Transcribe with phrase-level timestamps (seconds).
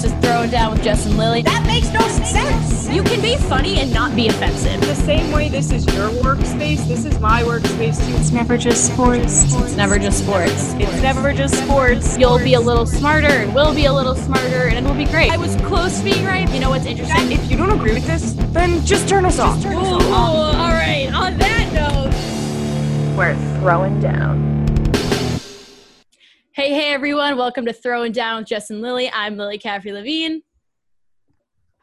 [0.00, 1.42] This is Throwing Down with Jess and Lily.
[1.42, 2.88] That makes no sense.
[2.88, 4.80] You can be funny and not be offensive.
[4.80, 8.16] The same way this is your workspace, this is my workspace too.
[8.16, 9.44] It's never just sports.
[9.56, 10.72] It's never just sports.
[10.78, 12.16] It's never just sports.
[12.16, 15.30] You'll be a little smarter, and we'll be a little smarter, and it'll be great.
[15.32, 16.50] I was close to being right.
[16.50, 17.32] You know what's interesting?
[17.32, 19.62] If you don't agree with this, then just turn us off.
[19.66, 21.10] Ooh, all right.
[21.12, 24.59] On that note, We're throwing down.
[26.60, 27.38] Hey, hey, everyone.
[27.38, 29.10] Welcome to Throwing Down with Jess and Lily.
[29.14, 30.42] I'm Lily Caffrey Levine.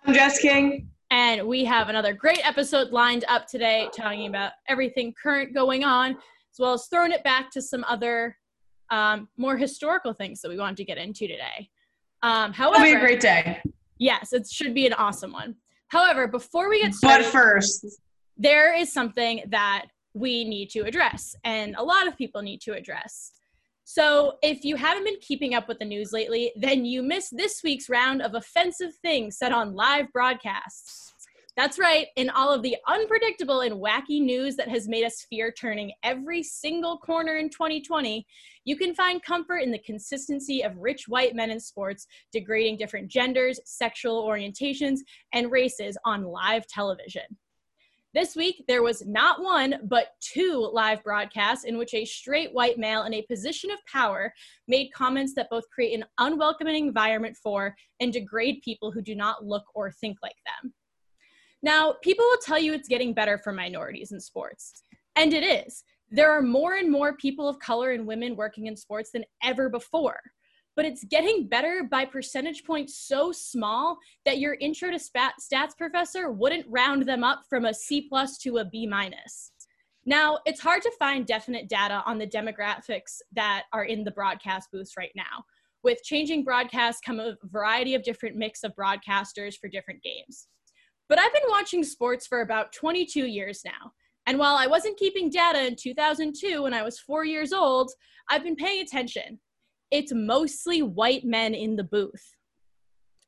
[0.06, 0.92] I'm Jess King.
[1.10, 6.12] And we have another great episode lined up today talking about everything current going on,
[6.12, 8.38] as well as throwing it back to some other
[8.92, 11.72] um, more historical things that we wanted to get into today.
[12.22, 13.60] Um, however, It'll be a great day.
[13.98, 15.56] yes, it should be an awesome one.
[15.88, 17.84] However, before we get started, But first,
[18.38, 22.74] there is something that we need to address, and a lot of people need to
[22.74, 23.32] address.
[23.90, 27.62] So, if you haven't been keeping up with the news lately, then you missed this
[27.64, 31.14] week's round of offensive things said on live broadcasts.
[31.56, 35.54] That's right, in all of the unpredictable and wacky news that has made us fear
[35.54, 38.28] turning every single corner in 2020,
[38.66, 43.08] you can find comfort in the consistency of rich white men in sports degrading different
[43.08, 45.00] genders, sexual orientations,
[45.32, 47.38] and races on live television.
[48.14, 52.78] This week, there was not one, but two live broadcasts in which a straight white
[52.78, 54.34] male in a position of power
[54.68, 59.46] made comments that both create an unwelcoming environment for and degrade people who do not
[59.46, 60.74] look or think like them.
[61.62, 64.84] Now, people will tell you it's getting better for minorities in sports,
[65.16, 65.84] and it is.
[66.10, 69.70] There are more and more people of color and women working in sports than ever
[69.70, 70.22] before
[70.78, 76.32] but it's getting better by percentage points so small that your intro to stats professor
[76.32, 79.52] wouldn't round them up from a C plus to a B minus.
[80.06, 84.70] Now, it's hard to find definite data on the demographics that are in the broadcast
[84.72, 85.44] booths right now.
[85.84, 90.48] With changing broadcasts come a variety of different mix of broadcasters for different games.
[91.10, 93.94] But I've been watching sports for about 22 years now.
[94.28, 97.92] And while I wasn't keeping data in 2002 when I was four years old,
[98.30, 99.40] I've been paying attention
[99.92, 102.36] it's mostly white men in the booth.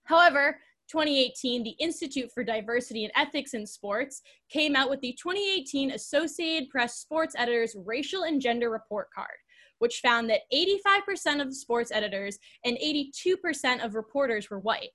[0.04, 0.60] However,
[0.90, 6.70] 2018, the Institute for Diversity and Ethics in Sports came out with the 2018 Associated
[6.70, 9.38] Press Sports Editors Racial and Gender Report Card,
[9.78, 14.90] which found that 85% of the sports editors and 82% of reporters were white.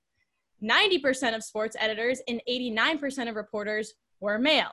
[0.63, 4.73] 90% of sports editors and 89% of reporters were male.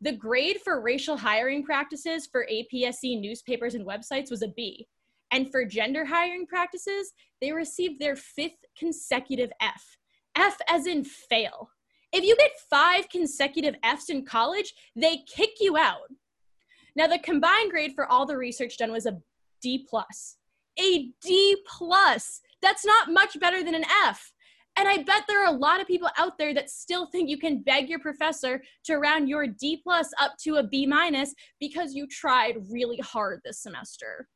[0.00, 4.88] The grade for racial hiring practices for APSE newspapers and websites was a B.
[5.34, 9.98] And for gender hiring practices, they received their fifth consecutive F.
[10.36, 11.70] F as in fail.
[12.12, 16.08] If you get five consecutive Fs in college, they kick you out.
[16.94, 19.18] Now, the combined grade for all the research done was a
[19.60, 20.36] D plus.
[20.78, 22.40] A D plus.
[22.62, 24.32] That's not much better than an F.
[24.76, 27.38] And I bet there are a lot of people out there that still think you
[27.38, 31.92] can beg your professor to round your D plus up to a B minus because
[31.92, 34.28] you tried really hard this semester.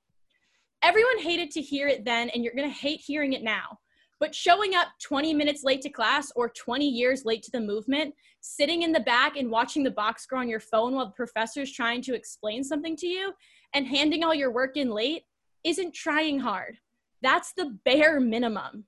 [0.83, 3.78] Everyone hated to hear it then, and you're going to hate hearing it now.
[4.21, 8.15] But showing up 20 minutes late to class or 20 years late to the movement,
[8.41, 11.72] sitting in the back and watching the box score on your phone while the professor's
[11.72, 13.33] trying to explain something to you,
[13.75, 15.22] and handing all your work in late
[15.65, 16.78] isn't trying hard.
[17.22, 18.84] That's the bare minimum.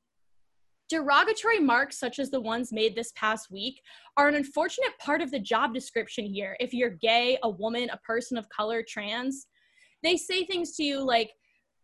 [0.88, 3.80] Derogatory marks, such as the ones made this past week,
[4.16, 7.96] are an unfortunate part of the job description here if you're gay, a woman, a
[7.98, 9.46] person of color, trans.
[10.02, 11.30] They say things to you like,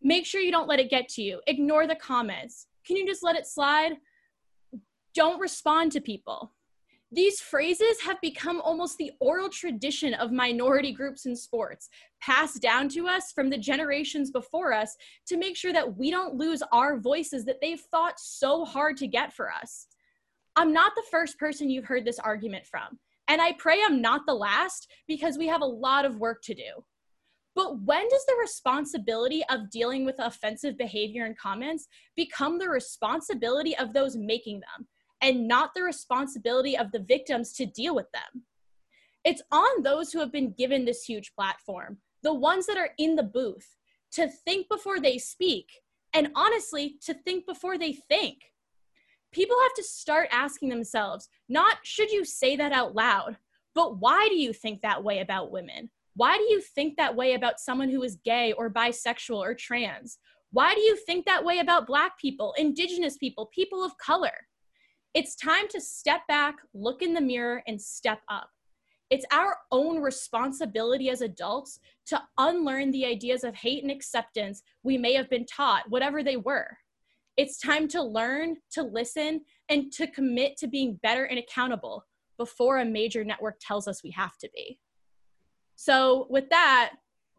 [0.03, 1.41] make sure you don't let it get to you.
[1.47, 2.67] Ignore the comments.
[2.87, 3.93] Can you just let it slide?
[5.15, 6.53] Don't respond to people.
[7.13, 11.89] These phrases have become almost the oral tradition of minority groups in sports,
[12.21, 14.97] passed down to us from the generations before us
[15.29, 19.07] to make sure that we don't lose our voices that they've fought so hard to
[19.07, 19.87] get for us.
[20.57, 22.99] I'm not the first person you've heard this argument from,
[23.29, 26.55] and I pray I'm not the last because we have a lot of work to
[26.55, 26.85] do.
[27.57, 33.75] But when does the responsibility of dealing with offensive behavior and comments become the responsibility
[33.79, 34.87] of those making them
[35.23, 38.43] and not the responsibility of the victims to deal with them?
[39.25, 43.17] It's on those who have been given this huge platform, the ones that are in
[43.17, 43.77] the booth,
[44.13, 45.67] to think before they speak,
[46.13, 48.37] and honestly, to think before they think.
[49.33, 53.39] People have to start asking themselves not should you say that out loud,
[53.75, 55.91] but why do you think that way about women?
[56.17, 60.19] Why do you think that way about someone who is gay or bisexual or trans?
[60.51, 64.33] Why do you think that way about Black people, Indigenous people, people of color?
[65.13, 68.49] It's time to step back, look in the mirror, and step up.
[69.11, 74.97] It's our own responsibility as adults to unlearn the ideas of hate and acceptance we
[74.97, 76.79] may have been taught, whatever they were.
[77.37, 82.07] It's time to learn, to listen, and to commit to being better and accountable
[82.39, 84.79] before a major network tells us we have to be.
[85.77, 86.95] So, with that,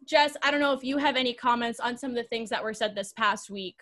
[0.06, 2.64] Jess, I don't know if you have any comments on some of the things that
[2.64, 3.82] were said this past week.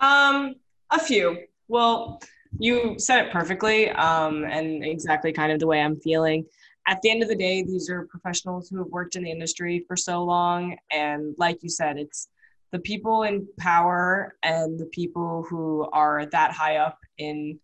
[0.00, 0.56] Um,
[0.90, 1.38] a few.
[1.68, 2.20] Well,
[2.58, 6.44] you said it perfectly, um, and exactly kind of the way I'm feeling.
[6.86, 9.84] At the end of the day, these are professionals who have worked in the industry
[9.88, 12.28] for so long, and like you said, it's
[12.72, 17.58] the people in power and the people who are that high up in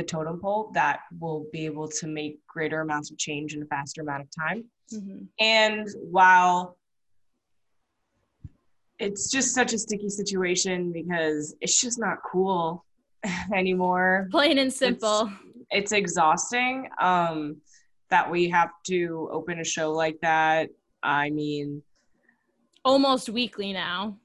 [0.00, 3.66] the totem pole that will be able to make greater amounts of change in a
[3.66, 4.64] faster amount of time.
[4.92, 5.24] Mm-hmm.
[5.38, 6.78] And while
[8.98, 12.84] it's just such a sticky situation because it's just not cool
[13.54, 14.28] anymore.
[14.30, 15.30] Plain and simple.
[15.70, 17.56] It's, it's exhausting um,
[18.08, 20.70] that we have to open a show like that.
[21.02, 21.82] I mean,
[22.84, 24.16] almost weekly now.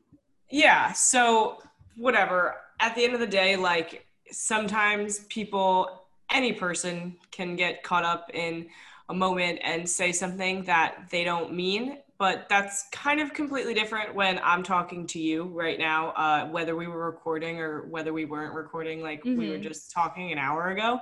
[0.49, 0.93] Yeah.
[0.93, 1.57] So,
[1.97, 2.55] whatever.
[2.79, 8.29] At the end of the day, like sometimes people, any person can get caught up
[8.33, 8.67] in
[9.09, 11.99] a moment and say something that they don't mean.
[12.17, 16.75] But that's kind of completely different when I'm talking to you right now, uh, whether
[16.75, 19.37] we were recording or whether we weren't recording, like mm-hmm.
[19.37, 19.63] we were mm-hmm.
[19.63, 21.01] just talking an hour ago.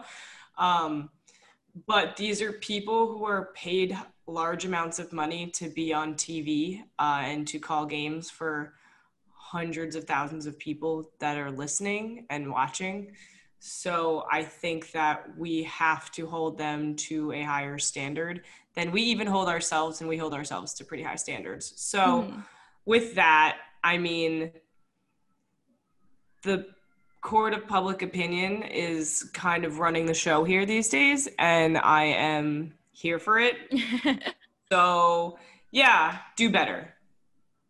[0.57, 1.09] Um,
[1.87, 6.81] but these are people who are paid large amounts of money to be on TV
[6.97, 8.73] uh, and to call games for
[9.53, 13.11] hundreds of thousands of people that are listening and watching.
[13.59, 18.41] So I think that we have to hold them to a higher standard
[18.73, 21.71] than we even hold ourselves, and we hold ourselves to pretty high standards.
[21.75, 22.43] So mm.
[22.85, 24.51] with that, I mean,
[26.41, 26.65] the
[27.21, 32.05] court of public opinion is kind of running the show here these days, and I
[32.05, 33.55] am here for it.
[34.71, 35.37] so
[35.69, 36.95] yeah, do better.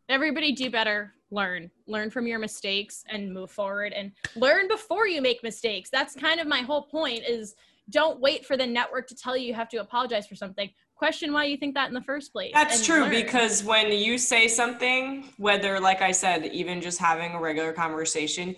[0.08, 5.22] Everybody do better learn learn from your mistakes and move forward and learn before you
[5.22, 7.56] make mistakes that's kind of my whole point is
[7.90, 11.34] don't wait for the network to tell you you have to apologize for something question
[11.34, 13.10] why you think that in the first place that's true learn.
[13.10, 18.56] because when you say something whether like i said even just having a regular conversation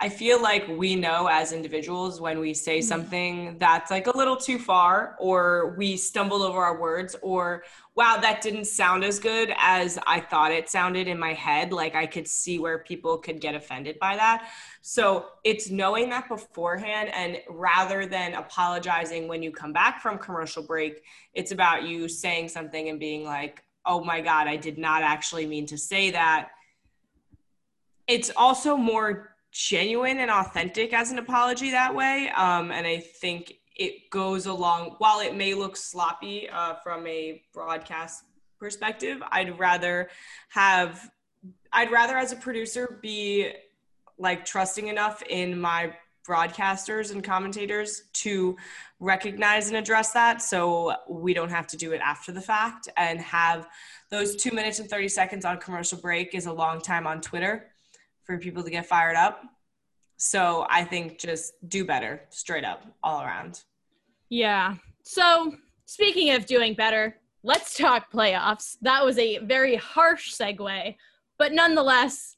[0.00, 2.86] I feel like we know as individuals when we say mm-hmm.
[2.86, 7.64] something that's like a little too far, or we stumble over our words, or
[7.96, 11.72] wow, that didn't sound as good as I thought it sounded in my head.
[11.72, 14.48] Like I could see where people could get offended by that.
[14.82, 20.62] So it's knowing that beforehand, and rather than apologizing when you come back from commercial
[20.62, 21.02] break,
[21.34, 25.46] it's about you saying something and being like, oh my God, I did not actually
[25.46, 26.50] mean to say that.
[28.06, 32.30] It's also more genuine and authentic as an apology that way.
[32.30, 37.42] Um, and I think it goes along, while it may look sloppy uh, from a
[37.52, 38.24] broadcast
[38.58, 40.10] perspective, I'd rather
[40.48, 41.10] have,
[41.72, 43.52] I'd rather as a producer be
[44.18, 45.92] like trusting enough in my
[46.28, 48.56] broadcasters and commentators to
[49.00, 53.18] recognize and address that so we don't have to do it after the fact and
[53.20, 53.66] have
[54.10, 57.68] those two minutes and 30 seconds on commercial break is a long time on Twitter
[58.28, 59.42] for people to get fired up.
[60.18, 63.62] So I think just do better, straight up, all around.
[64.28, 64.74] Yeah.
[65.02, 65.54] So
[65.86, 68.76] speaking of doing better, let's talk playoffs.
[68.82, 70.94] That was a very harsh segue,
[71.38, 72.36] but nonetheless,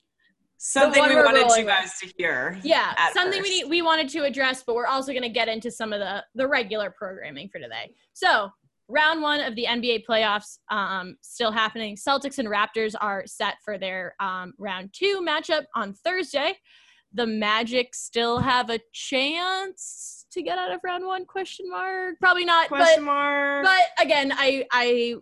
[0.59, 2.61] something we wanted you guys to hear.
[2.63, 3.51] Yeah, something first.
[3.51, 6.23] we we wanted to address, but we're also going to get into some of the
[6.37, 7.95] the regular programming for today.
[8.13, 8.51] So
[8.91, 11.97] round one of the NBA playoffs um, still happening.
[11.97, 16.57] Celtics and Raptors are set for their um, round two matchup on Thursday.
[17.13, 21.25] The Magic still have a chance to get out of round one?
[21.25, 22.17] Question mark.
[22.21, 22.69] Probably not.
[22.69, 23.65] Question but, mark.
[23.65, 25.15] But again, I I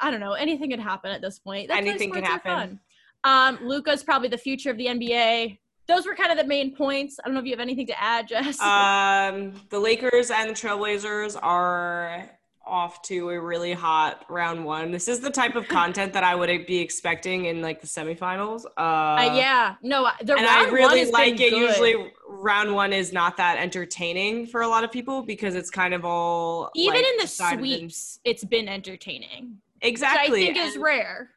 [0.00, 0.32] I don't know.
[0.32, 1.68] Anything could happen at this point.
[1.68, 2.80] That's Anything can happen.
[3.24, 5.58] Um, Luka's probably the future of the NBA
[5.88, 7.18] those were kind of the main points.
[7.18, 8.60] I don't know if you have anything to add, Jess.
[8.60, 12.28] Um, the Lakers and the Trailblazers are
[12.68, 14.90] off to a really hot round one.
[14.90, 18.64] This is the type of content that I would be expecting in like the semifinals.
[18.76, 21.50] Uh, uh yeah, no, the and I really like it.
[21.50, 21.58] Good.
[21.58, 25.94] Usually, round one is not that entertaining for a lot of people because it's kind
[25.94, 28.20] of all even like, in the sweeps.
[28.24, 29.58] It's been entertaining.
[29.80, 31.30] Exactly, which I think and, is rare.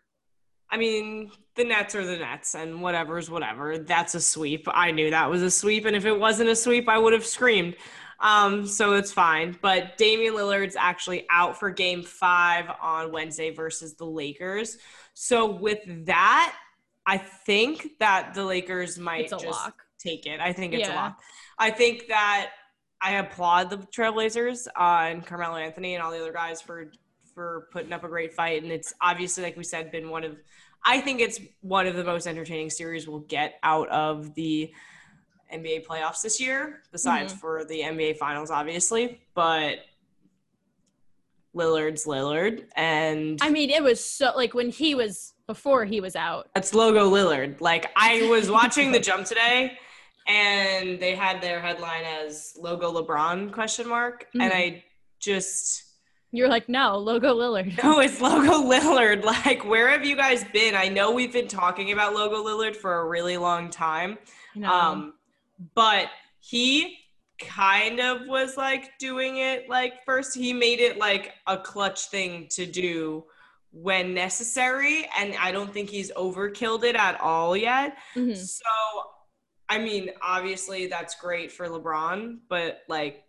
[0.69, 3.77] I mean, the Nets are the Nets, and whatever's whatever.
[3.77, 4.67] That's a sweep.
[4.71, 7.25] I knew that was a sweep, and if it wasn't a sweep, I would have
[7.25, 7.75] screamed.
[8.21, 9.57] Um, so it's fine.
[9.61, 14.77] But Damian Lillard's actually out for game five on Wednesday versus the Lakers.
[15.13, 16.55] So with that,
[17.05, 19.81] I think that the Lakers might just lock.
[19.97, 20.39] take it.
[20.39, 20.93] I think it's yeah.
[20.93, 21.19] a lock.
[21.57, 22.51] I think that
[23.01, 26.91] I applaud the Trailblazers uh, and Carmelo Anthony and all the other guys for
[27.33, 28.61] for putting up a great fight.
[28.61, 30.37] And it's obviously, like we said, been one of,
[30.83, 34.73] I think it's one of the most entertaining series we'll get out of the
[35.53, 39.21] NBA playoffs this year, besides for the NBA finals, obviously.
[39.33, 39.79] But
[41.55, 42.65] Lillard's Lillard.
[42.75, 46.49] And I mean, it was so like when he was before he was out.
[46.55, 47.59] That's logo Lillard.
[47.59, 49.77] Like I was watching the jump today
[50.27, 54.55] and they had their headline as logo LeBron question mark and Mhm.
[54.55, 54.83] I
[55.19, 55.83] just
[56.31, 57.77] You're like, no, logo Lillard.
[57.83, 59.23] no, it's logo Lillard.
[59.45, 60.73] Like where have you guys been?
[60.73, 64.17] I know we've been talking about logo Lillard for a really long time.
[64.63, 65.15] Um
[65.75, 66.07] but
[66.39, 66.97] he
[67.39, 72.47] kind of was like doing it like first he made it like a clutch thing
[72.51, 73.23] to do
[73.71, 77.97] when necessary and I don't think he's overkilled it at all yet.
[78.15, 78.37] Mhm.
[78.37, 78.63] So,
[79.69, 83.23] I mean, obviously that's great for LeBron, but like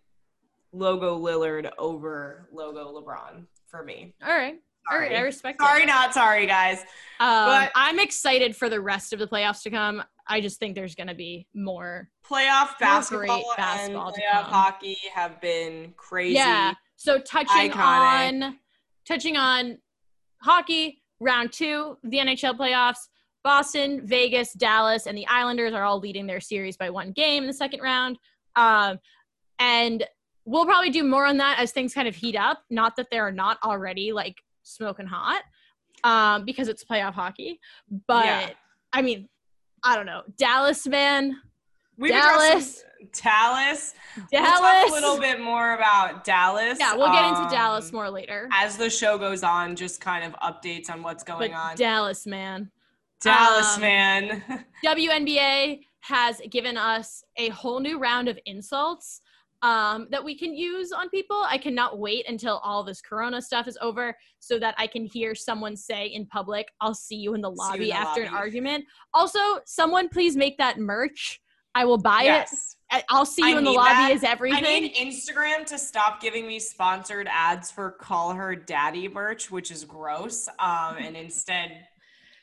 [0.73, 4.13] logo Lillard over logo LeBron for me.
[4.23, 4.59] All right.
[4.91, 5.11] All right.
[5.11, 5.23] I Sorry.
[5.23, 5.87] respect Sorry, it.
[5.87, 6.81] not sorry, guys.
[7.19, 10.03] Um, but- I'm excited for the rest of the playoffs to come.
[10.27, 12.09] I just think there's going to be more.
[12.29, 16.35] Playoff basketball, basketball and playoff hockey have been crazy.
[16.35, 16.73] Yeah.
[16.95, 18.43] So touching Iconic.
[18.43, 18.59] on
[19.05, 19.77] touching on
[20.41, 23.09] hockey, round two, the NHL playoffs.
[23.43, 27.47] Boston, Vegas, Dallas, and the Islanders are all leading their series by one game in
[27.47, 28.17] the second round.
[28.55, 28.99] Um,
[29.59, 30.05] and
[30.45, 32.63] we'll probably do more on that as things kind of heat up.
[32.69, 35.41] Not that they're not already like smoking hot,
[36.05, 37.59] um, because it's playoff hockey.
[38.07, 38.49] But Yeah.
[38.93, 39.27] I mean,
[39.83, 40.21] I don't know.
[40.37, 41.35] Dallas, man.
[41.97, 42.85] We've addressed
[43.21, 43.93] Dallas.
[44.13, 44.31] some- Dallas.
[44.31, 46.77] We'll talk a little bit more about Dallas.
[46.79, 48.47] yeah, we'll get into um, Dallas more later.
[48.53, 49.75] as the show goes on.
[49.75, 51.75] Just kind of updates on what's But going on.
[51.75, 52.71] Dallas, man.
[53.21, 54.65] Dallas, um, man.
[54.85, 59.21] WNBA has given us a whole new round of insults
[59.61, 61.41] um, that we can use on people.
[61.47, 65.33] I cannot wait until all this Corona stuff is over so that I can hear
[65.33, 68.33] someone say in public, I'll see you in the you in lobby the after an
[68.33, 68.83] argument.
[69.13, 71.39] Also, someone please make that merch.
[71.75, 72.53] I will buy yes.
[72.53, 72.95] it.
[72.95, 74.11] I- I'll see you I in the lobby that.
[74.11, 74.63] is everything.
[74.63, 79.71] I need Instagram to stop giving me sponsored ads for call her daddy merch, which
[79.71, 80.47] is gross.
[80.59, 81.87] Um, and instead,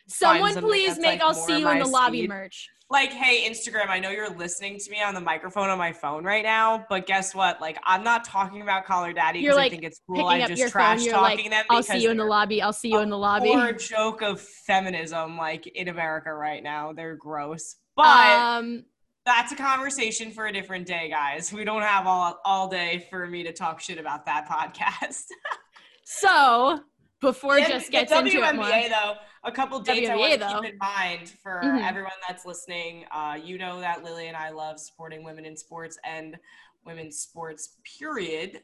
[0.08, 2.68] Someone please make like, I'll see you in the lobby merch.
[2.90, 6.25] like, hey, Instagram, I know you're listening to me on the microphone on my phone
[6.25, 7.60] right now, but guess what?
[7.60, 10.26] Like, I'm not talking about call her daddy because like, I think it's cool.
[10.26, 12.60] Up just trash phone, talking like, them I'll see you in the lobby.
[12.60, 13.50] I'll see you in the lobby.
[13.50, 16.92] Or a joke of feminism, like in America right now.
[16.92, 17.76] They're gross.
[17.94, 18.84] But um,
[19.26, 21.52] that's a conversation for a different day, guys.
[21.52, 25.24] We don't have all all day for me to talk shit about that podcast.
[26.04, 26.80] so
[27.20, 28.64] before The- just gets into it more.
[28.66, 30.60] though, a couple dates I WNBA, want to though.
[30.62, 31.86] keep in mind for Mhm.
[31.86, 33.04] everyone that's listening.
[33.12, 36.38] Uh, you know that Lily and I love supporting women in sports and
[36.84, 37.76] women's sports.
[37.98, 38.62] Period.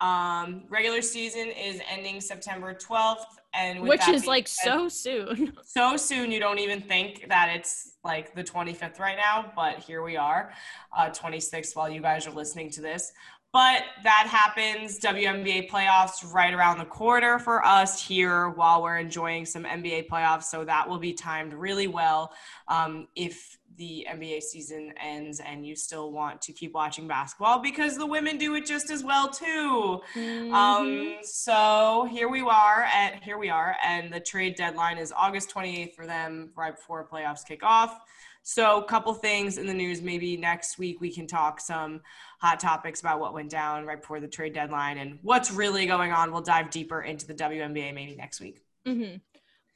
[0.00, 5.52] Um, regular season is ending September 12th, and which is like said- so soon.
[5.64, 10.02] so soon you don't even think that it's like the 25th right now but here
[10.02, 10.52] we are
[10.96, 13.12] uh 26th while you guys are listening to this
[13.52, 19.44] but that happens WNBA playoffs right around the corner for us here while we're enjoying
[19.44, 22.32] some NBA playoffs so that will be timed really well
[22.68, 27.96] um, if the NBA season ends and you still want to keep watching basketball because
[27.96, 30.52] the women do it just as well too Mhm.
[30.52, 35.50] um, so here we are at here we are, and the trade deadline is August
[35.50, 38.00] 28th for them, right before playoffs kick off.
[38.42, 40.00] So, a couple things in the news.
[40.02, 42.00] Maybe next week we can talk some
[42.40, 46.10] hot topics about what went down right before the trade deadline and what's really going
[46.12, 46.32] on.
[46.32, 48.62] We'll dive deeper into the WNBA maybe next week.
[48.86, 49.16] hmm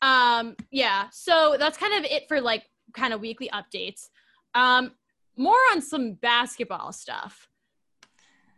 [0.02, 4.09] Um, yeah, so that's kind of it for like kind of weekly updates.
[4.54, 4.92] Um,
[5.37, 7.49] more on some basketball stuff.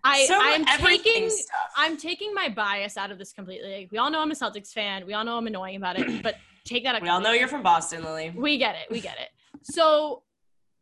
[0.05, 1.73] I Some I'm taking stuff.
[1.77, 3.81] I'm taking my bias out of this completely.
[3.81, 5.05] Like, we all know I'm a Celtics fan.
[5.05, 7.03] We all know I'm annoying about it, but take that out.
[7.03, 8.33] we all know you're from Boston, Lily.
[8.37, 8.89] We get it.
[8.91, 9.31] We get it.
[9.71, 10.23] So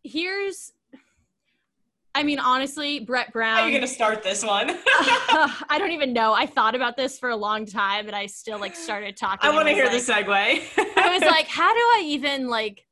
[0.03, 0.73] here's,
[2.15, 3.57] I mean, honestly, Brett Brown.
[3.57, 4.69] How are you gonna start this one?
[4.87, 6.35] I don't even know.
[6.35, 9.51] I thought about this for a long time, and I still like started talking.
[9.51, 10.97] I want to hear like, the segue.
[10.97, 12.87] I was like, how do I even like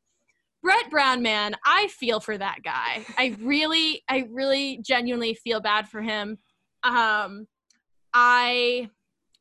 [0.63, 1.55] Brett Brown, man?
[1.65, 3.05] I feel for that guy.
[3.19, 6.39] I really, I really genuinely feel bad for him.
[6.83, 7.47] Um,
[8.15, 8.89] I,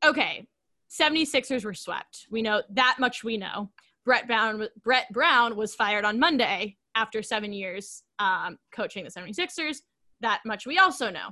[0.04, 0.48] okay,
[0.92, 2.28] 76ers were swept.
[2.30, 3.72] We know that much we know.
[4.06, 9.78] Brett Brown, Brett Brown was fired on Monday after seven years um, coaching the 76ers.
[10.22, 11.30] That much we also know.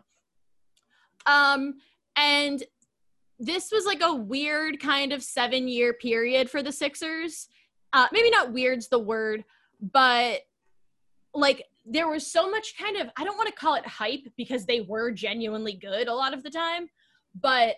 [1.26, 1.76] Um,
[2.16, 2.64] and
[3.40, 7.48] this was like a weird kind of seven year period for the Sixers.
[7.94, 9.44] Uh, maybe not weird's the word,
[9.82, 10.42] but
[11.34, 14.66] like there was so much kind of, I don't want to call it hype because
[14.66, 16.90] they were genuinely good a lot of the time,
[17.40, 17.76] but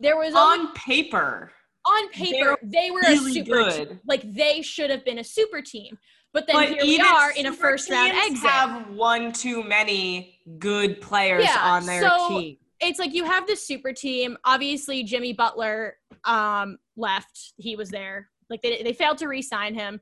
[0.00, 1.52] there was only, On paper,
[1.86, 3.88] on paper they were a super good.
[3.88, 4.00] team.
[4.06, 5.98] Like they should have been a super team.
[6.32, 8.50] But then but here we are in a first round exit.
[8.50, 12.56] Have one too many good players Yeah, on their so- team.
[12.80, 14.36] it's like you have this super team.
[14.44, 17.52] Obviously, Jimmy Butler um, left.
[17.56, 18.30] He was there.
[18.50, 20.00] Like they, they failed to re-sign him,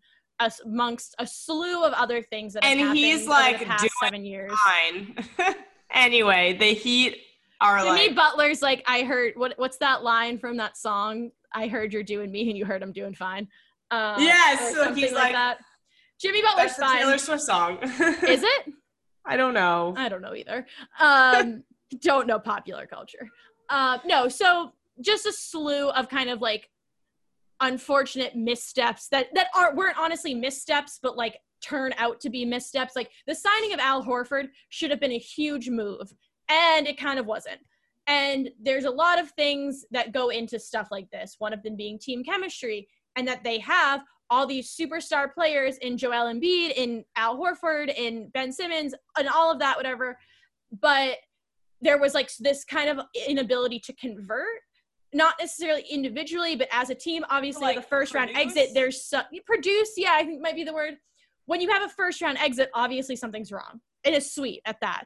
[0.64, 3.90] amongst a slew of other things that have And he's, over like, the past doing
[4.02, 4.52] seven years.
[4.66, 5.54] Fine.
[5.92, 7.18] anyway, the Heat
[7.60, 11.30] are Jimmy like Butler's like, I heard what what's that line from that song?
[11.54, 13.48] I heard you're doing me, and you heard I'm doing fine.
[13.90, 15.58] Uh, Yes, so he's like- that.
[16.20, 16.98] Jimmy Butler's fine.
[16.98, 17.78] Taylor Swift song.
[17.82, 18.72] Is it?
[19.24, 19.92] I don't know.
[19.96, 20.66] I don't know either.
[21.00, 21.64] Um,
[22.00, 23.28] don't know popular culture.
[23.68, 26.70] Uh, no, so just a slew of kind of like
[27.60, 32.94] unfortunate missteps that that are weren't honestly missteps, but like turn out to be missteps.
[32.96, 36.12] Like the signing of Al Horford should have been a huge move,
[36.48, 37.60] and it kind of wasn't.
[38.06, 41.36] And there's a lot of things that go into stuff like this.
[41.38, 45.98] One of them being team chemistry, and that they have all these superstar players in
[45.98, 50.18] Joel Embiid, in Al Horford, in Ben Simmons, and all of that, whatever.
[50.80, 51.18] But
[51.80, 54.60] there was like this kind of inability to convert,
[55.12, 57.24] not necessarily individually, but as a team.
[57.28, 59.92] Obviously, Like, the first round exit, there's so, produce.
[59.96, 60.94] Yeah, I think might be the word.
[61.44, 63.80] When you have a first round exit, obviously something's wrong.
[64.02, 65.04] It is sweet at that.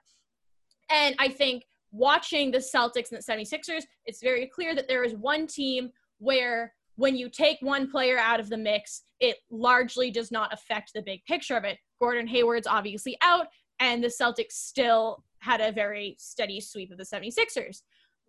[0.88, 5.14] And I think watching the Celtics and the 76ers, it's very clear that there is
[5.14, 10.30] one team where when you take one player out of the mix, it largely does
[10.30, 11.78] not affect the big picture of it.
[12.00, 13.46] Gordon Hayward's obviously out,
[13.80, 17.82] and the Celtics still had a very steady sweep of the 76ers.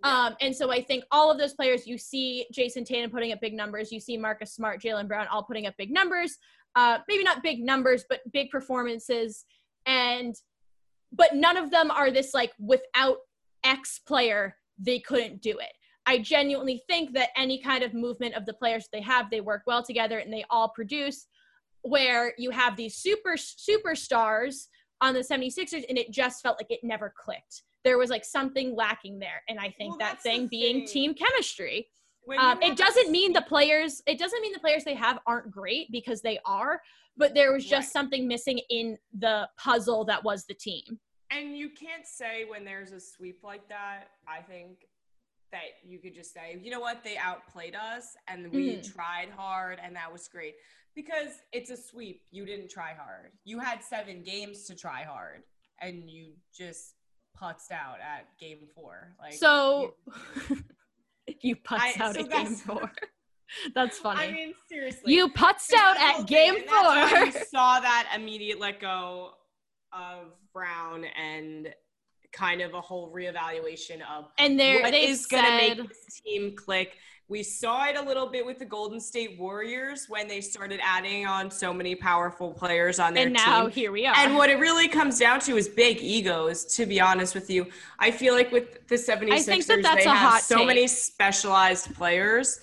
[0.04, 3.42] Um, and so I think all of those players, you see Jayson Tatum putting up
[3.42, 6.38] big numbers, you see Marcus Smart, Jaylen Brown all putting up big numbers.
[6.76, 9.46] Uh, maybe not big numbers, but big performances.
[9.86, 10.36] And
[11.12, 13.18] but none of them are this like without
[13.68, 15.74] X player, they couldn't do it.
[16.06, 19.64] I genuinely think that any kind of movement of the players they have, they work
[19.68, 21.28] well together and they all produce.
[21.84, 24.68] Where you have these super superstars
[25.02, 27.64] on the 76ers and it just felt like it never clicked.
[27.84, 29.42] There was like something lacking there.
[29.48, 30.88] And I think Well, that thing being thing.
[30.88, 31.88] team chemistry.
[32.38, 35.90] Um, it doesn't mean the players, it doesn't mean the players they have aren't great
[35.92, 36.82] because they are,
[37.16, 37.94] but there was just Right.
[37.94, 41.00] something missing in the puzzle that was the team.
[41.32, 44.86] And you can't say when there's a sweep like that, I think
[45.52, 48.94] that you could just say, you know what, they outplayed us and we Mhm.
[48.94, 50.56] tried hard and that was great.
[50.96, 52.24] Because it's a sweep.
[52.32, 53.32] You didn't try hard.
[53.44, 55.44] You had seven games to try hard
[55.80, 56.96] and you just
[57.40, 59.16] putzed out at game four.
[59.20, 59.96] Like So
[60.50, 60.64] you-
[61.42, 62.92] you putzed I- out so at game four.
[63.74, 64.20] That's funny.
[64.28, 65.14] I mean, seriously.
[65.14, 67.26] you putzed out That's the whole at game and that's why four.
[67.42, 69.36] You saw that immediate let go
[69.94, 71.74] of Brown and
[72.34, 76.56] kind of a whole reevaluation of And there what they going to make this team
[76.56, 76.98] click.
[77.30, 81.26] We saw it a little bit with the Golden State Warriors when they started adding
[81.26, 83.36] on so many powerful players on their team.
[83.36, 83.72] and now team.
[83.72, 84.16] here we are.
[84.16, 87.68] And what it really comes down to is big egos, to be honest with you.
[88.00, 90.58] I feel like with the 76ers, I think that that's they a have hot so
[90.60, 90.68] take.
[90.68, 92.62] many specialized players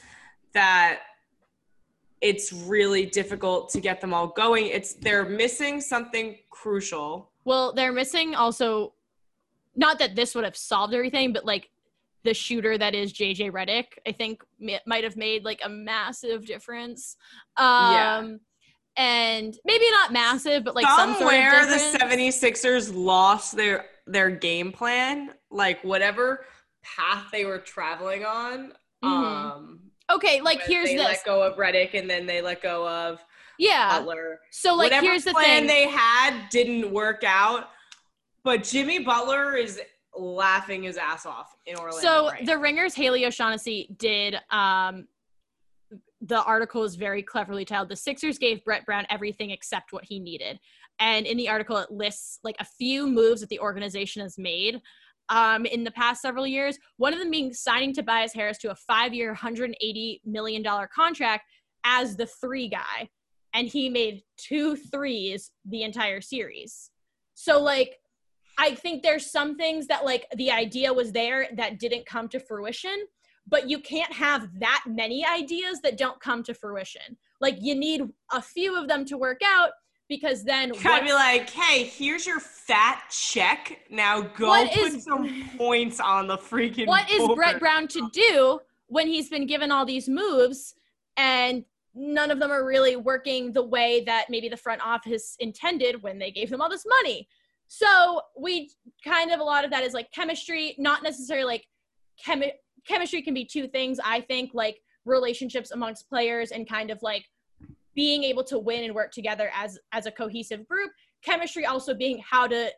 [0.54, 1.00] that
[2.30, 4.66] it's really difficult to get them all going.
[4.68, 7.30] It's they're missing something crucial.
[7.44, 8.94] well, they're missing also,
[9.76, 11.68] not that this would have solved everything, but like
[12.22, 16.46] the shooter that is JJ Redick, I think mi- might have made like a massive
[16.46, 17.16] difference.
[17.58, 18.28] Um, Yeah.
[18.96, 22.02] And maybe not massive, but like some sort Somewhere of the difference.
[22.46, 26.46] 76ers lost their their game plan, like whatever
[26.82, 28.72] path they were traveling on.
[29.04, 29.08] Mhm.
[29.08, 29.80] Um
[30.12, 31.04] Okay, like here's they this.
[31.04, 33.24] let go of Redick and then they let go of
[33.58, 33.98] Yeah.
[33.98, 34.38] Butler.
[34.50, 35.66] So like Whatever here's the plan thing.
[35.66, 37.70] they had didn't work out,
[38.44, 39.80] but Jimmy Butler is
[40.16, 41.98] laughing his ass off in Orlando.
[42.00, 45.08] so right the ringers haley o'shaughnessy did um
[46.20, 50.20] the article is very cleverly titled the sixers gave brett brown everything except what he
[50.20, 50.60] needed
[51.00, 54.80] and in the article it lists like a few moves that the organization has made
[55.28, 58.74] um, in the past several years one of them being signing tobias harris to a
[58.74, 61.44] five-year 180 million dollar contract
[61.84, 63.08] as the three guy
[63.54, 66.90] and he made two threes the entire series
[67.34, 67.98] so like
[68.58, 72.40] I think there's some things that like the idea was there that didn't come to
[72.40, 73.06] fruition,
[73.46, 77.16] but you can't have that many ideas that don't come to fruition.
[77.40, 79.70] Like you need a few of them to work out
[80.08, 83.80] because then Kind of be like, hey, here's your fat check.
[83.90, 86.86] Now go put is- some points on the freaking.
[86.86, 90.74] what is board." Brett Brown to do when he's been given all these moves
[91.16, 91.64] and
[91.94, 96.18] none of them are really working the way that maybe the front office intended when
[96.18, 97.28] they gave him all this money.
[97.68, 98.70] So we
[99.04, 101.66] kind of a lot of that is like chemistry, not necessarily like
[102.24, 102.52] chemi-
[102.86, 103.98] chemistry can be two things.
[104.04, 107.24] I think like relationships amongst players and kind of like
[107.94, 110.90] being able to win and work together as as a cohesive group.
[111.22, 112.70] Chemistry also being how to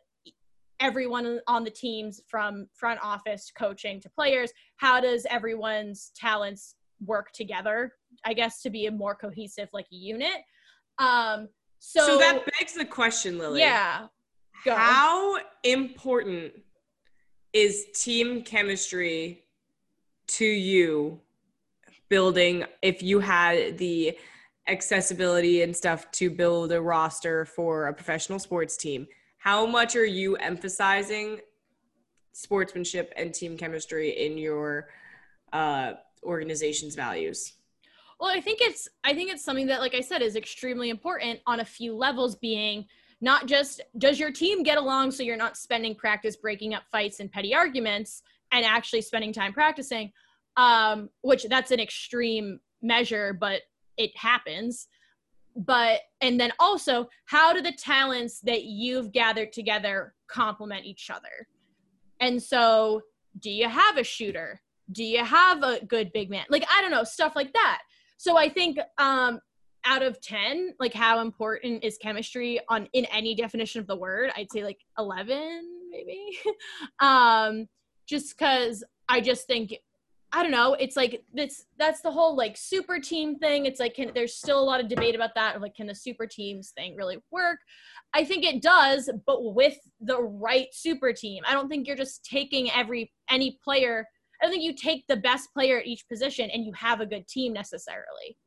[0.79, 7.31] everyone on the teams from front office coaching to players how does everyone's talents work
[7.31, 7.93] together
[8.25, 10.37] i guess to be a more cohesive like unit
[10.99, 11.47] um
[11.79, 13.61] so, So that begs the question, Lily.
[13.61, 14.05] yeah
[14.65, 14.75] go.
[14.75, 16.53] How important
[17.53, 19.43] is team chemistry
[20.27, 21.19] to you
[22.09, 24.17] building if you had the
[24.67, 29.07] accessibility and stuff to build a roster for a professional sports team?
[29.37, 31.39] How much are you emphasizing
[32.33, 34.89] sportsmanship and team chemistry in your
[35.53, 37.53] uh, organization's values?
[38.19, 41.39] Well, I think it's I think it's something that like I said is extremely important
[41.45, 42.85] on a few levels being
[43.21, 47.19] not just does your team get along so you're not spending practice breaking up fights
[47.19, 50.11] and petty arguments and actually spending time practicing
[50.55, 53.61] um which that's an extreme measure but
[53.97, 54.87] it happens.
[55.55, 61.47] But and then also how do the talents that you've gathered together complement each other?
[62.19, 63.01] And so
[63.39, 64.61] do you have a shooter?
[64.91, 66.45] Do you have a good big man?
[66.49, 67.81] Like i don't know stuff like that.
[68.17, 69.39] So I think um,
[69.85, 74.31] out of 10, like how important is chemistry on in any definition of the word?
[74.35, 76.37] I'd say like 11 maybe.
[76.99, 77.67] um,
[78.07, 79.73] just cuz I just think
[80.37, 81.65] I don't know, it's like this.
[81.79, 83.65] that's the whole like super team thing.
[83.65, 86.27] It's like can, there's still a lot of debate about that like can the super
[86.27, 87.57] teams thing really work?
[88.13, 91.41] I think it does, but with the right super team.
[91.47, 94.05] I don't think you're just taking every any player
[94.39, 97.07] I don't think you take the best player at each position and you have a
[97.07, 98.37] good team necessarily.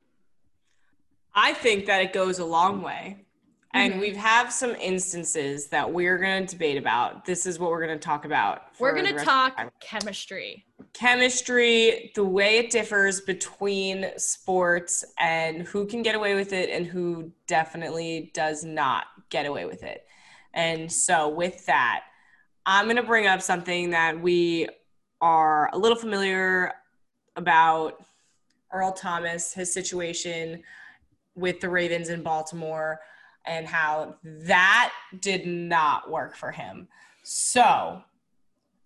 [1.35, 3.24] I think that it goes a long way.
[3.72, 4.00] And Mhm.
[4.00, 7.24] we've have some instances that we're going to debate about.
[7.24, 8.64] This is what we're going to talk about.
[8.80, 10.66] We're going to rest of the talk chemistry.
[10.92, 16.85] chemistry, the way it differs between sports and who can get away with it and
[16.85, 20.04] who definitely does not get away with it.
[20.52, 22.02] And so with that,
[22.66, 24.68] I'm going to bring up something that we
[25.20, 26.72] are a little familiar
[27.37, 28.04] about
[28.72, 30.64] Earl Thomas, his situation
[31.37, 33.00] with the Ravens in Baltimore,
[33.46, 36.88] and how that did not work for him.
[37.22, 38.03] So,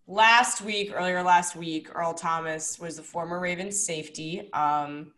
[0.07, 4.53] last week, earlier last week, Earl Thomas was the former Ravens safety.
[4.53, 5.13] Um,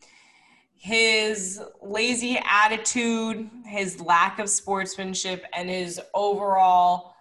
[0.75, 7.15] his lazy attitude, his lack of sportsmanship, and his overall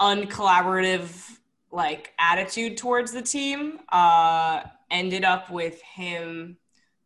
[0.00, 1.38] uncollaborative
[1.70, 6.56] like attitude towards the team uh, ended up with him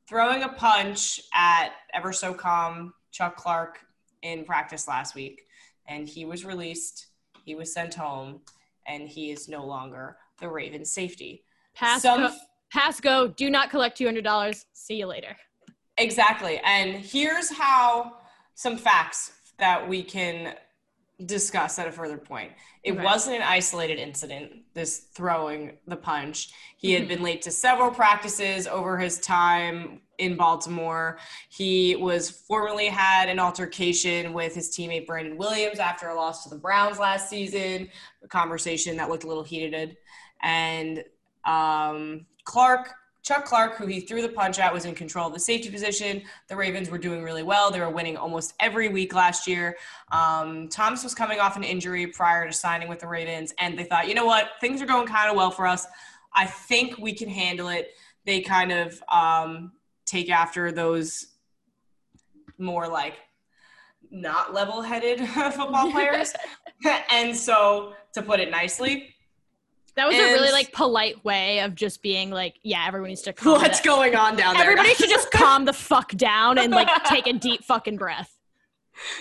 [0.09, 3.81] throwing a punch at ever so calm Chuck Clark
[4.23, 5.43] in practice last week,
[5.89, 7.09] and he was released.
[7.45, 8.43] He was sent home,
[8.87, 11.43] and he is no longer the Ravens safety.
[11.75, 12.37] Pass Some- go,
[12.71, 13.27] pass go.
[13.27, 14.65] Do not collect $200.
[14.73, 15.37] See you later.
[15.97, 16.61] Exactly.
[16.65, 18.19] And here's how
[18.55, 20.55] some facts that we can
[21.27, 22.53] discuss at a further point.
[22.85, 23.03] It Okay.
[23.03, 26.51] wasn't an isolated incident, this throwing the punch.
[26.77, 27.09] He had mm-hmm.
[27.09, 31.19] been late to several practices over his time in Baltimore.
[31.49, 36.51] He was formerly had an altercation with his teammate Brandon Williams after a loss to
[36.51, 37.89] the Browns last season,
[38.23, 39.97] a conversation that looked a little heated.
[40.43, 41.05] And
[41.45, 42.91] um, Clark,
[43.23, 46.23] Chuck Clark, who he threw the punch at, was in control of the safety position.
[46.49, 47.71] The Ravens were doing really well.
[47.71, 49.77] They were winning almost every week last year.
[50.13, 53.85] Um, Thomas was coming off an injury prior to signing with the Ravens, and they
[53.85, 55.87] thought, you know what, things are going kind of well for us.
[56.35, 57.95] I think we can handle it.
[58.25, 59.73] They kind of um,
[60.09, 61.27] take after those
[62.59, 63.15] more like
[64.11, 66.33] not level-headed football players.
[67.11, 69.15] and so, to put it nicely,
[69.97, 73.33] That was a really like polite way of just being like, yeah, everyone needs to
[73.33, 74.63] calm what's it- going on down there?
[74.65, 78.35] Everybody should just calm the fuck down and like take a deep fucking breath.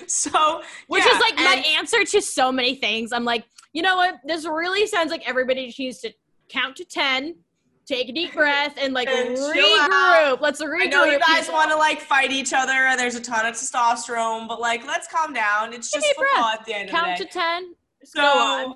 [0.08, 3.12] so, Which yeah, is like my answer to so many things.
[3.12, 4.16] I'm like, you know what?
[4.26, 6.12] This really sounds like everybody needs to
[6.50, 7.36] count to 10,
[7.88, 10.42] take a deep breath, and like And regroup.
[10.42, 10.82] Let's regroup.
[10.82, 13.56] I know you guys want to like fight each other, and there's a ton of
[13.56, 15.74] testosterone, but like, let's calm down.
[15.74, 16.60] It's just football breath.
[16.60, 17.40] at the end count of to the day.
[17.40, 17.76] 10.
[18.02, 18.22] Just go.
[18.22, 18.76] So,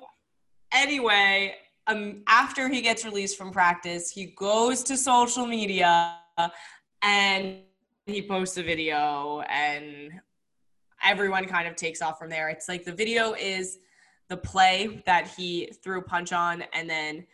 [0.72, 1.54] anyway,
[1.86, 6.18] um, after he gets released from practice, he goes to social media
[7.02, 7.58] and
[8.06, 10.10] he posts a video, and
[11.04, 12.48] everyone kind of takes off from there.
[12.48, 13.78] It's like the video is
[14.28, 17.26] the play that he threw a punch on, and then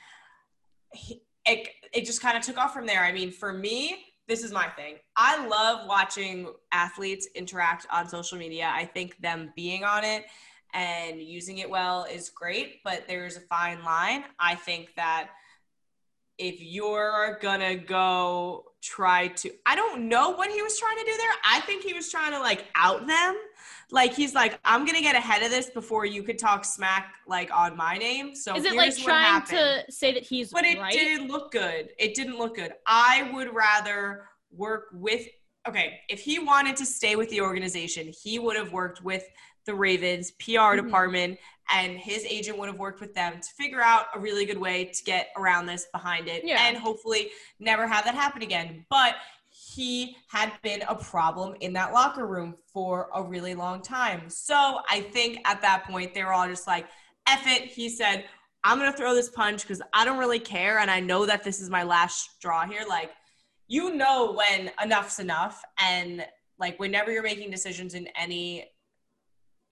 [0.93, 3.03] he, it, it just kind of took off from there.
[3.03, 3.97] I mean, for me,
[4.29, 4.97] this is my thing.
[5.17, 8.71] I love watching athletes interact on social media.
[8.73, 10.27] I think them being on it
[10.75, 14.25] and using it well is great, but there's a fine line.
[14.39, 15.31] I think that
[16.37, 21.17] if you're gonna go try to, I don't know what he was trying to do
[21.17, 21.33] there.
[21.45, 23.37] I think he was trying to like out them.
[23.91, 27.51] Like he's like, I'm gonna get ahead of this before you could talk smack like
[27.51, 28.35] on my name.
[28.35, 29.85] So Is it like what trying happened.
[29.87, 30.93] to say that he's But it right?
[30.93, 31.91] didn't look good.
[31.99, 32.73] It didn't look good.
[32.87, 35.27] I would rather work with
[35.67, 39.25] okay, if he wanted to stay with the organization, he would have worked with
[39.67, 40.85] the Ravens PR Mhm.
[40.85, 41.39] department
[41.75, 44.87] and his agent would have worked with them to figure out a really good way
[44.87, 46.67] to get around this behind it Yeah.
[46.67, 48.87] and hopefully never have that happen again.
[48.89, 49.17] But
[49.75, 54.29] he had been a problem in that locker room for a really long time.
[54.29, 56.87] So I think at that point they were all just like,
[57.27, 57.65] F it.
[57.65, 58.25] He said,
[58.65, 61.61] I'm gonna throw this punch because I don't really care, and I know that this
[61.61, 62.85] is my last straw here.
[62.89, 63.11] Like,
[63.69, 66.27] you know when enough's enough, and
[66.59, 68.67] like whenever you're making decisions in any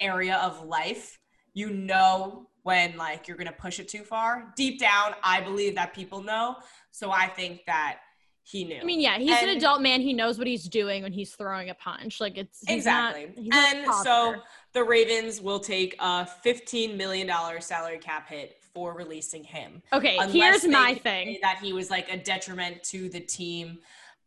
[0.01, 1.19] area of life,
[1.55, 4.53] you know when like you're gonna push it too far.
[4.57, 6.57] Deep down, I believe that people know.
[6.91, 7.99] So I think that
[8.49, 8.79] he knew.
[8.81, 10.01] I mean, yeah, he's an adult man.
[10.01, 12.21] He knows what he's doing when he's throwing a punch.
[12.21, 13.27] Like it's he's Exactly.
[13.27, 14.35] Not, he's not and so
[14.73, 17.29] the Ravens will take a $15 million
[17.61, 19.83] salary cap hit for releasing him.
[19.93, 21.39] okay, here's my thing.
[21.43, 23.79] that he was like a detriment to the team.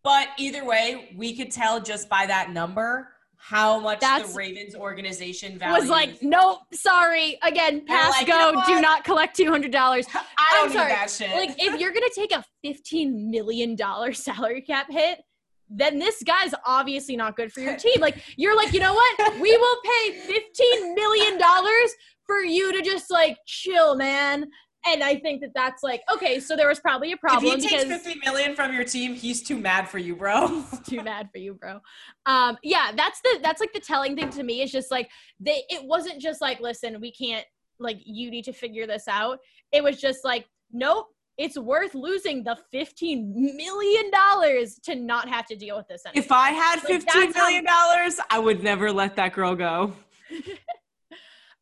[0.04, 3.10] But either way, we could tell just by that number
[3.42, 5.84] how much That's- the Ravens organization values.
[5.84, 7.38] Was like, nope, sorry.
[7.42, 8.52] Again, pass like, you go.
[8.52, 10.06] know do not collect two hundred dollars.
[10.14, 10.90] I I'm don't need sorry.
[10.90, 11.32] that shit.
[11.32, 15.22] Like, if you're gonna take a fifteen million dollar salary cap hit,
[15.70, 18.00] then this guy's obviously not good for your team.
[18.00, 19.34] Like, you're like, you know what?
[19.40, 21.94] We will pay fifteen million dollars
[22.26, 24.46] for you to just like chill, man.
[24.86, 26.40] And I think that that's like okay.
[26.40, 27.58] So there was probably a problem.
[27.58, 30.64] if he takes because 50 million from your team, he's too mad for you, bro.
[30.88, 31.80] too mad for you, bro.
[32.26, 35.64] Um, yeah, that's the that's like the telling thing to me is just like they
[35.70, 37.46] it wasn't just like, listen, we can't
[37.80, 39.40] like you need to figure this out.
[39.74, 41.08] It was just like, nope,
[41.40, 46.24] it's worth losing the fifteen million dollars to not have to deal with this anymore.
[46.26, 49.94] If I had Like, fifteen how- million dollars, I would never let that girl go.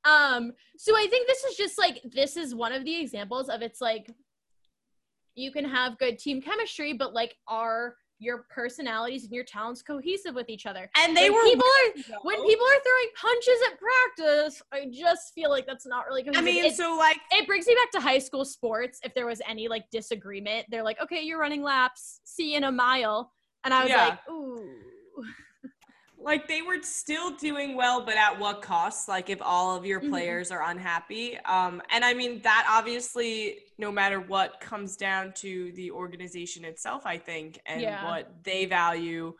[0.06, 3.62] Um, so I think this is just like this is one of the examples of
[3.62, 4.10] it's like
[5.36, 10.36] you can have good team chemistry, but like are your personalities and your talents cohesive
[10.36, 10.90] with each other?
[10.96, 15.34] And they When were people are when people are throwing punches at practice, I just
[15.34, 18.00] feel like that's not really I mean, it, so like it brings me back to
[18.00, 19.00] high school sports.
[19.04, 22.22] If there was any like disagreement, they're like, "Okay, you're running laps.
[22.24, 23.32] See you in a mile."
[23.64, 24.08] And I was Yeah.
[24.10, 24.70] like, "Ooh."
[26.28, 30.02] Like they were still doing well but at what cost like if all of your
[30.02, 30.10] Mhm.
[30.10, 35.72] players are unhappy um and i mean that obviously no matter what comes down to
[35.74, 38.06] the organization itself i think and Yeah.
[38.06, 39.34] what they value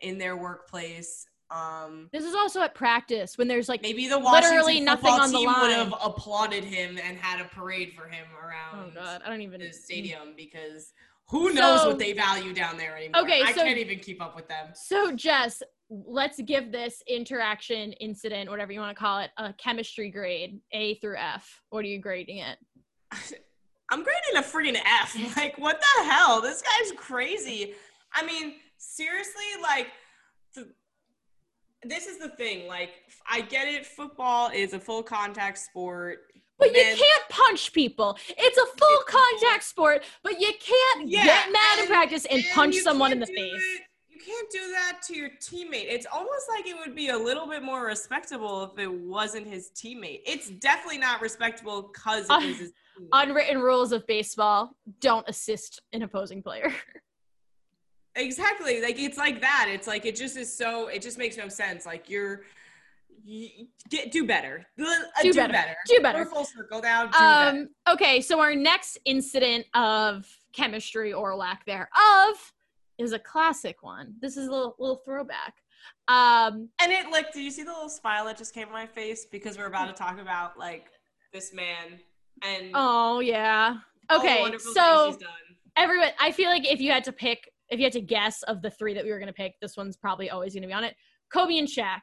[0.00, 4.50] in their workplace um This is also at practice when there's like maybe the Washington
[4.56, 5.70] Literally nothing on the team would line.
[5.72, 8.74] have applauded him and had a parade for him around.
[8.86, 10.92] Oh god, I don't even the stadium because
[11.30, 14.20] who knows So- what they value down there anymore Okay, i so- can't even keep
[14.22, 19.18] up with them So, Jess, let's give this interaction, incident, whatever you want to call
[19.18, 21.62] it, a chemistry grade, A through F.
[21.70, 22.58] What are you grading it?
[23.92, 25.16] I'm grading a freaking F.
[25.36, 26.40] Like, what the hell?
[26.40, 27.74] This guy's crazy.
[28.14, 29.88] I mean, seriously, like,
[30.54, 30.68] th-
[31.82, 32.68] this is the thing.
[32.68, 32.90] Like,
[33.28, 33.84] I get it.
[33.84, 36.29] Football is a full contact sport.
[36.60, 38.16] But you can't punch people.
[38.28, 42.48] It's a full contact sport, but you can't Yeah, get mad in practice and, and
[42.52, 43.36] punch someone in the face.
[43.36, 45.86] it- you can't do that to your teammate.
[45.88, 49.70] It's almost like it would be a little bit more respectable if it wasn't his
[49.74, 50.20] teammate.
[50.26, 52.70] It's definitely not respectable because it Uh, was his
[53.00, 53.08] teammate.
[53.14, 56.70] Unwritten rules of baseball don't assist an opposing player.
[58.16, 58.82] Exactly.
[58.82, 59.68] Like it's like that.
[59.70, 60.88] It's like it just is so.
[60.88, 61.86] It just makes no sense.
[61.86, 62.42] Like you're.
[63.90, 64.66] Get do better.
[64.80, 64.84] Uh,
[65.22, 65.52] Do do, better.
[65.52, 65.76] better.
[65.86, 66.18] Do better.
[66.20, 67.06] We're full circle now.
[67.06, 67.58] Do better.
[67.58, 72.52] Um, okay, so our next incident of chemistry or lack thereof
[72.98, 74.14] is a classic one.
[74.20, 75.54] This is a little, little throwback.
[76.08, 78.86] Um, And it like, did you see the little smile that just came on my
[78.86, 80.86] face because we're about to talk about like
[81.32, 81.98] this man
[82.42, 83.76] and oh yeah.
[84.10, 85.16] Okay, so
[85.76, 88.60] everyone i feel like if you had to pick if you had to guess of
[88.60, 90.72] the three that we were going to pick this one's probably always going to be
[90.74, 90.96] on it
[91.32, 92.00] kobe and Shaq.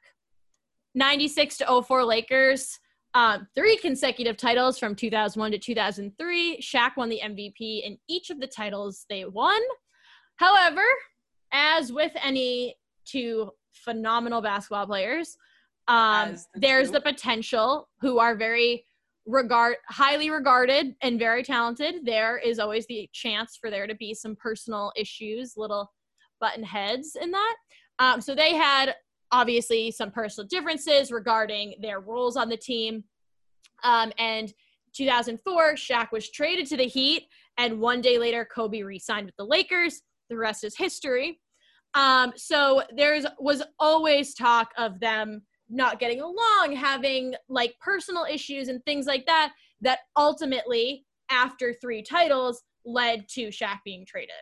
[0.95, 2.79] 96 to 04 lakers.
[3.13, 8.39] Um, three consecutive titles from 2001 to 2003 Shaq won the mvp in each of
[8.39, 9.59] the titles they won.
[10.35, 10.83] However
[11.51, 15.37] as with any two phenomenal basketball players
[15.87, 16.93] um, the there's two.
[16.93, 18.83] the potential who are very
[19.25, 22.05] regard highly regarded and very talented.
[22.05, 25.91] There is always the chance for there to be some personal issues little
[26.39, 27.55] button heads in that.
[27.99, 28.95] Um, so they had
[29.31, 33.03] obviously some personal differences regarding their roles on the team
[33.83, 34.53] um, and
[34.93, 39.35] 2004 Shaq was traded to the Heat And one day later, Kobe re signed with
[39.35, 40.01] the Lakers.
[40.29, 41.39] The rest is history.
[41.93, 48.67] Um, so there's was always talk of them not getting along, having like personal issues
[48.67, 54.35] and things like that, that ultimately, after three titles, led to Shaq being traded.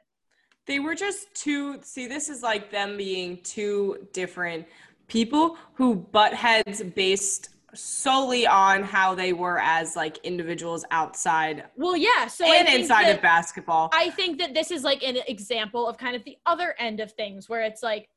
[0.67, 1.80] They were just two.
[1.84, 4.65] See, this is like them being two different
[5.08, 11.97] people who butt heads based solely on how they were as like individuals outside Well,
[11.97, 12.28] yeah.
[12.28, 13.89] So and inside that- of basketball.
[13.93, 17.12] I think that this is like an example of kind of the other end of
[17.12, 18.10] things where it's like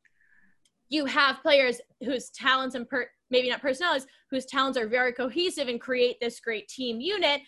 [0.89, 5.69] you have players whose talents and per- maybe not personalities, whose talents are very cohesive
[5.69, 7.41] and create this great team unit,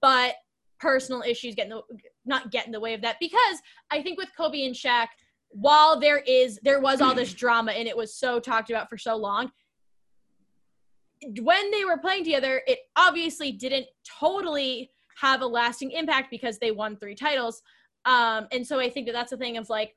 [0.00, 0.34] but
[0.78, 1.82] personal issues get in the
[2.26, 3.58] not get in the way of that because
[3.90, 5.08] I think with Kobe and Shaq,
[5.50, 8.98] while there is there was all this drama and it was so talked about for
[8.98, 9.50] so long,
[11.40, 13.86] when they were playing together, it obviously didn't
[14.20, 17.62] totally have a lasting impact because they won three titles.
[18.04, 19.94] Um, and so I think that that's the thing of like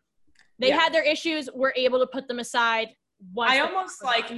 [0.60, 0.80] they Yeah.
[0.80, 2.90] had their issues, we're able to put them aside.
[3.34, 4.32] once I almost like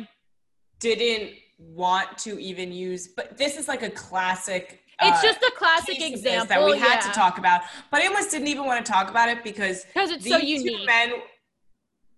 [0.80, 4.82] didn't want to even use, but this is like a classic.
[5.02, 7.62] It's uh, just a classic case of this example that we had to talk about,
[7.90, 10.40] but I almost didn't even want to talk about it because because it's these so
[10.40, 10.86] two unique.
[10.86, 11.14] men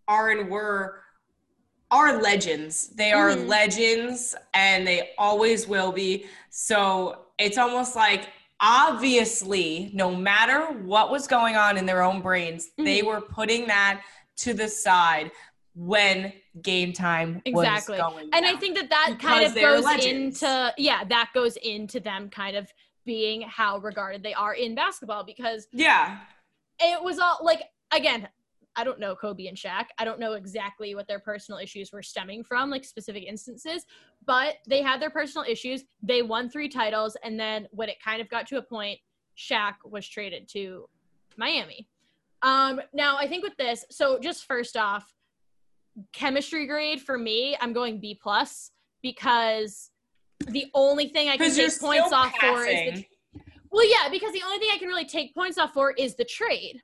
[0.07, 1.01] are and were
[1.91, 2.87] are legends.
[2.89, 3.47] They are Mhm.
[3.47, 6.25] legends, and they always will be.
[6.49, 8.29] So it's almost like
[8.61, 13.05] obviously, no matter what was going on in their own brains, they Mhm.
[13.07, 14.01] were putting that
[14.37, 15.31] to the side
[15.85, 17.97] when game time Exactly.
[17.97, 18.29] was going.
[18.33, 20.43] and I think that that Because kind of goes legends.
[20.43, 22.71] into yeah, that goes into them kind of
[23.05, 26.19] being how regarded they are in basketball because yeah,
[26.79, 28.27] it was all like again
[28.75, 29.85] i don't know kobe and Shaq.
[29.97, 33.85] i don't know exactly what their personal issues were stemming from like specific instances
[34.25, 38.21] but they had their personal issues they won three titles and then when it kind
[38.21, 38.97] of got to a point
[39.37, 40.87] Shaq was traded to
[41.35, 41.89] miami
[42.43, 45.13] um now i think with this so just first off
[46.13, 49.89] chemistry grade for me i'm going b plus because
[50.47, 53.05] the only thing i can take points off for is the
[53.71, 56.25] well, yeah, because the only thing I can really take points off for is the
[56.25, 56.81] trade.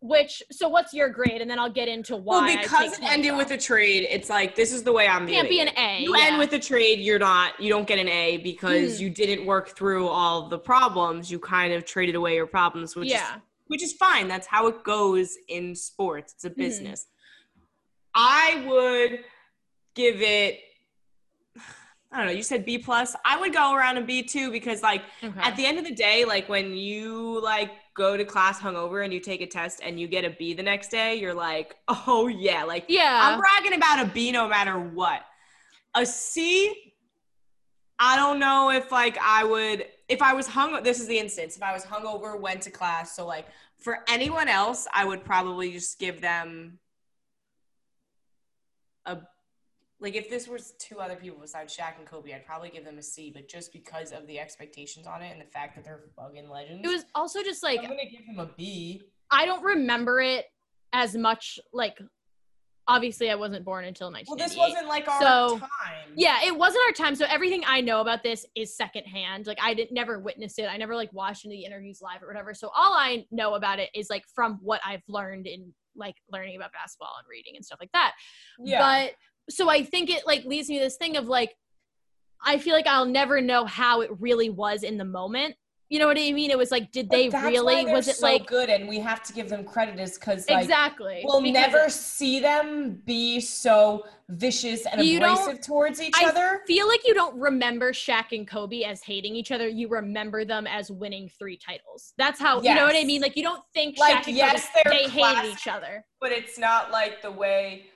[0.00, 1.40] Which so what's your grade?
[1.40, 2.44] And then I'll get into why.
[2.44, 5.26] Well, because it ended points with a trade, it's like this is the way I'm
[5.26, 5.70] can't be an.
[5.76, 6.00] A.
[6.02, 6.24] You yeah.
[6.26, 9.00] end with a trade, you're not, you don't get an A because Mhm.
[9.00, 11.30] you didn't work through all the problems.
[11.32, 13.36] You kind of traded away your problems, which yeah.
[13.36, 14.28] is which is fine.
[14.28, 16.32] That's how it goes in sports.
[16.34, 16.60] It's a Mm-hmm.
[16.60, 17.06] business.
[18.20, 19.20] I would
[19.94, 20.60] give it.
[22.10, 22.32] I don't know.
[22.32, 23.14] You said B plus.
[23.24, 25.40] I would go around a B two because, like, Okay.
[25.40, 29.12] at the end of the day, like when you like go to class hungover and
[29.12, 32.26] you take a test and you get a B the next day, you're like, oh
[32.26, 33.20] yeah, like yeah.
[33.22, 35.20] I'm bragging about a B no matter what.
[35.94, 36.94] A C,
[37.98, 40.82] I don't know if like I would if I was hung.
[40.82, 41.56] This is the instance.
[41.56, 43.14] If I was hungover, went to class.
[43.14, 46.78] So like for anyone else, I would probably just give them
[49.08, 49.18] a
[50.00, 52.98] like if this was two other people besides Shaq and Kobe, I'd probably give them
[52.98, 53.32] a C.
[53.34, 56.86] But just because of the expectations on it and the fact that they're fucking legends,
[56.86, 59.02] it was also just like I'm gonna give him a B.
[59.30, 60.46] I don't remember it
[60.92, 61.58] as much.
[61.72, 61.98] Like
[62.86, 64.48] obviously, I wasn't born until Well, 1998.
[64.48, 66.12] this wasn't like our So, time.
[66.16, 67.14] Yeah, it wasn't our time.
[67.16, 69.46] So everything I know about this is secondhand.
[69.48, 70.66] Like I didn't never witnessed it.
[70.70, 72.54] I never like watched any interviews live or whatever.
[72.54, 76.56] So all I know about it is like from what I've learned in like learning
[76.56, 78.14] about basketball and reading and stuff like that.
[78.78, 79.14] But
[79.50, 81.54] so I think it like leads me to this thing of like
[82.44, 85.56] I feel like I'll never know how it really was in the moment.
[85.88, 86.50] You know what I mean?
[86.50, 87.86] It was like, did But they really?
[87.86, 88.68] Was it so like good?
[88.68, 91.22] And we have to give them credit, is because like exactly?
[91.24, 96.60] we'll because never see them be so vicious and abrasive towards each I other.
[96.62, 99.66] I feel like you don't remember Shaq and Kobe as hating each other.
[99.66, 102.12] You remember them as winning three titles.
[102.18, 103.22] That's how you know what I mean.
[103.22, 106.04] Like you don't think Like, Shaq yes, Kobe they hated each other.
[106.20, 107.86] But it's not like the way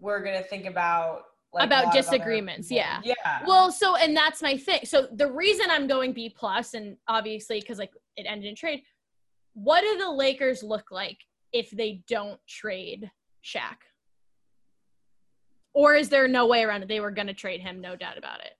[0.00, 3.00] we're gonna think about like, About lot other disagreements, yeah.
[3.04, 3.14] Yeah.
[3.46, 4.80] Well, so and that's my thing.
[4.84, 8.82] So the reason I'm going B plus, and obviously because like it ended in trade.
[9.54, 11.18] What do the Lakers look like
[11.52, 13.10] if they don't trade
[13.44, 13.76] Shaq?
[15.74, 16.88] Or is there no way around it?
[16.88, 18.52] They were going to trade him, no doubt about it.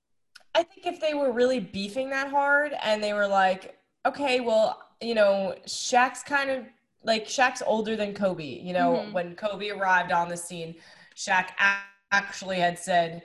[0.54, 4.82] I think if they were really beefing that hard and they were like, okay, well,
[5.00, 6.64] you know, Shaq's kind of
[7.04, 8.44] like Shaq's older than Kobe.
[8.44, 9.12] You know, Mhm.
[9.12, 10.74] when Kobe arrived on the scene,
[11.16, 13.22] Shaq a- actually had said,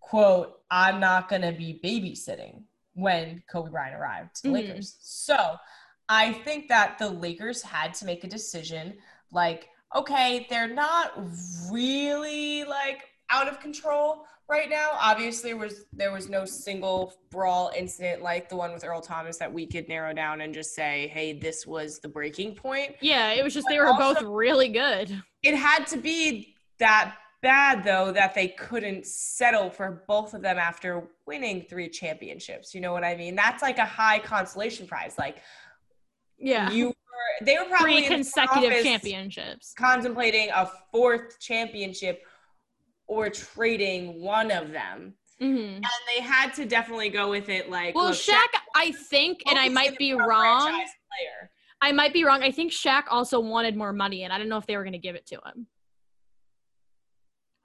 [0.00, 2.64] "quote I'm not gonna be babysitting."
[2.94, 4.52] When Kobe Bryant arrived to the Mhm.
[4.52, 5.56] Lakers, so
[6.08, 8.98] I think that the Lakers had to make a decision.
[9.32, 11.12] Like, okay, they're not
[11.72, 14.90] really like out of control right now.
[14.92, 19.38] Obviously, there was there was no single brawl incident like the one with Earl Thomas
[19.38, 23.32] that we could narrow down and just say, "Hey, this was the breaking point." Yeah,
[23.32, 25.20] it was just But they were both really good.
[25.42, 30.58] It had to be that bad though that they couldn't settle for both of them
[30.58, 32.74] after winning three championships.
[32.74, 33.36] You know what I mean?
[33.36, 35.14] That's like a high consolation prize.
[35.18, 35.36] Like
[36.38, 36.70] Yeah.
[36.70, 39.74] you were, they were probably Three consecutive championships.
[39.76, 42.22] contemplating a fourth championship
[43.06, 45.14] or trading one of them.
[45.38, 45.84] hmm And
[46.16, 49.68] they had to definitely go with it like Well, look, Shaq, I think, and I
[49.68, 50.82] might be wrong.
[51.82, 52.42] I might be wrong.
[52.42, 54.94] I think Shaq also wanted more money, and I don't know if they were going
[54.94, 55.66] to give it to him.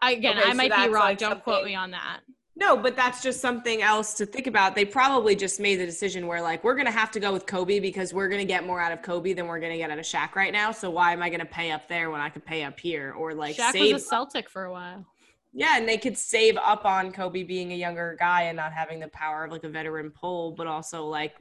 [0.02, 1.04] Again, Okay, I so might be wrong.
[1.04, 2.22] like don't quote me on that.
[2.56, 4.76] No, but that's just something else to think about.
[4.76, 7.80] They probably just made the decision where like we're gonna have to go with Kobe
[7.80, 10.36] because we're gonna get more out of Kobe than we're gonna get out of Shaq
[10.36, 10.72] right now.
[10.72, 13.34] So why am I gonna pay up there when I could pay up here or
[13.34, 13.94] like Shaq save?
[13.94, 15.06] was a Celtic for a while.
[15.54, 19.00] yeah, and they could save up on Kobe being a younger guy and not having
[19.00, 21.36] the power of like a veteran pull, but also like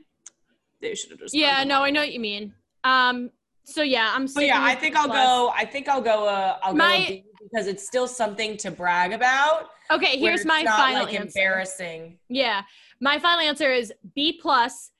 [0.80, 1.34] they should have just.
[1.34, 2.54] Yeah, no, I know what you mean.
[2.84, 3.30] Um,
[3.64, 4.26] so yeah, I'm.
[4.32, 5.26] But yeah, I think I'll plus.
[5.26, 5.52] go.
[5.54, 6.28] I think I'll go.
[6.28, 9.68] Uh, I'll My- go because it's still something to brag about.
[9.90, 11.38] Okay, here's it's my not, final like, answer.
[11.38, 12.18] Embarrassing.
[12.28, 12.62] Yeah,
[13.00, 14.90] my final answer is B plus,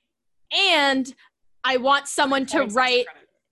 [0.51, 1.13] and
[1.63, 3.05] I want someone to write.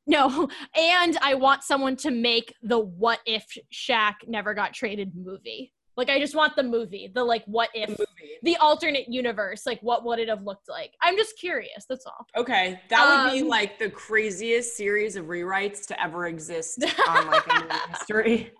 [0.05, 5.73] No, and I want someone to make the "What if Shaq never got traded" movie.
[5.97, 8.05] Like, I just want the movie, the like, "What if." movie.
[8.43, 10.91] The alternate universe, like what would it have looked like?
[11.01, 11.85] I'm just curious.
[11.89, 12.27] That's all.
[12.35, 17.27] Okay, that would be Um, like the craziest series of rewrites to ever exist on
[17.27, 17.43] like
[17.89, 18.51] history.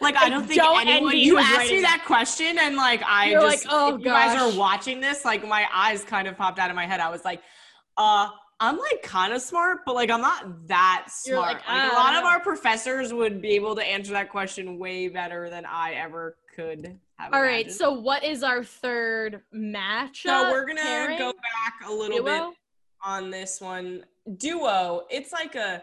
[0.00, 1.16] Like I don't think Don't anyone.
[1.16, 4.58] You asked me that question, and like I You're just, like, "Oh, you guys are
[4.58, 7.00] watching this, like my eyes kind of popped out of my head.
[7.00, 7.40] I was like,
[7.96, 8.28] uh.
[8.60, 11.54] I'm like kind of smart, but like I'm not that smart.
[11.56, 15.08] like, Like, a lot of our professors would be able to answer that question way
[15.08, 17.32] better than I ever could have.
[17.34, 17.62] All right.
[17.66, 17.74] imagined.
[17.74, 20.22] So, what is our third match?
[20.22, 21.18] So we're gonna pairing?
[21.18, 22.42] go back a little bit
[23.04, 24.04] on this one.
[24.36, 25.82] Duo, it's like a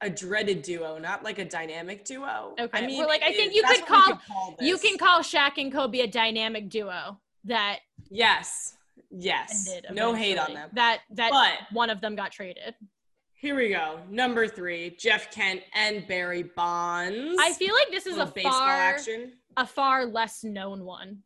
[0.00, 2.54] a dreaded duo, not like a dynamic duo.
[2.60, 2.78] Okay.
[2.78, 5.20] I mean, well, like, I think is- you could what we call- You can call
[5.20, 7.78] Shaq and Kobe a dynamic duo that
[8.10, 8.76] yes,
[9.10, 9.70] yes.
[9.92, 10.68] No hate on them.
[10.74, 12.74] That that But one of them got traded.
[13.32, 14.00] here we go.
[14.10, 17.38] Number three, Jeff Kent and Barry Bonds.
[17.40, 19.32] I feel like this is a Little baseball far action.
[19.56, 21.22] A far less known one.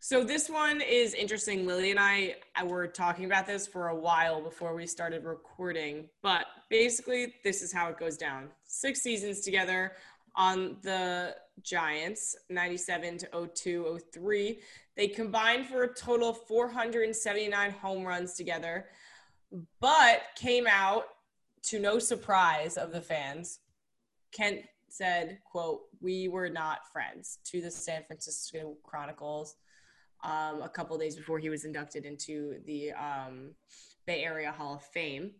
[0.00, 1.66] So this one is interesting.
[1.66, 6.08] Lily and I uh, were talking about this for a while before we started recording,
[6.22, 8.48] but basically this is how it goes down.
[8.64, 9.92] Six seasons together
[10.36, 14.60] on the Giants, 97 to 02, 03.
[14.96, 18.86] They combined for a total of 479 home runs together,
[19.80, 21.06] but came out
[21.64, 23.58] to no surprise of the fans.
[24.30, 29.56] Kent said, quote, we were not friends to the San Francisco Chronicles
[30.24, 33.50] um, a couple days before he was inducted into the um,
[34.06, 35.32] Bay Area Hall of Fame.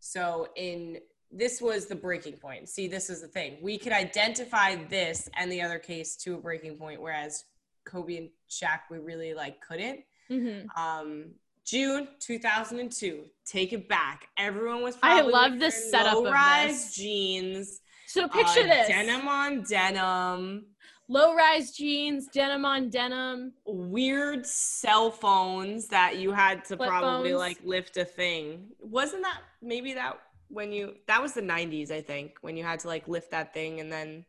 [0.00, 0.98] So in
[1.30, 2.68] this was the breaking point.
[2.68, 3.56] See, this is the thing.
[3.62, 7.44] We could identify this and the other case to a breaking point, whereas
[7.84, 10.00] Kobe and Shaq we really like couldn't.
[10.30, 10.66] Mhm.
[10.76, 11.34] Um,
[11.64, 13.24] June 2002.
[13.46, 14.28] Take it back.
[14.36, 14.96] Everyone was.
[15.02, 16.94] I love the setup of low-rise this.
[16.94, 17.80] jeans.
[18.12, 20.66] So picture uh, this: Denim on denim.
[21.08, 23.54] low rise jeans, denim on denim.
[23.64, 27.40] weird cell phones that you had to Flip probably phones.
[27.40, 28.66] like lift a thing.
[28.80, 32.80] Wasn't that maybe that when you that was the 90s I think when you had
[32.80, 34.26] to like lift that thing and then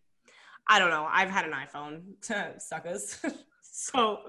[0.70, 1.06] I don't know.
[1.12, 2.62] I've had an iPhone.
[2.62, 3.20] Suckers.
[3.62, 4.20] so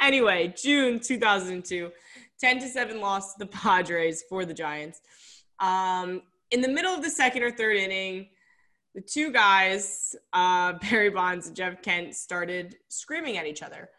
[0.00, 1.90] anyway, June 2002,
[2.40, 5.02] 10 to 7 loss to the Padres for the Giants.
[5.60, 8.28] Um in the middle of the second or third inning,
[8.94, 13.90] the two guys, uh, Barry Bonds and Jeff Kent, started screaming at each other,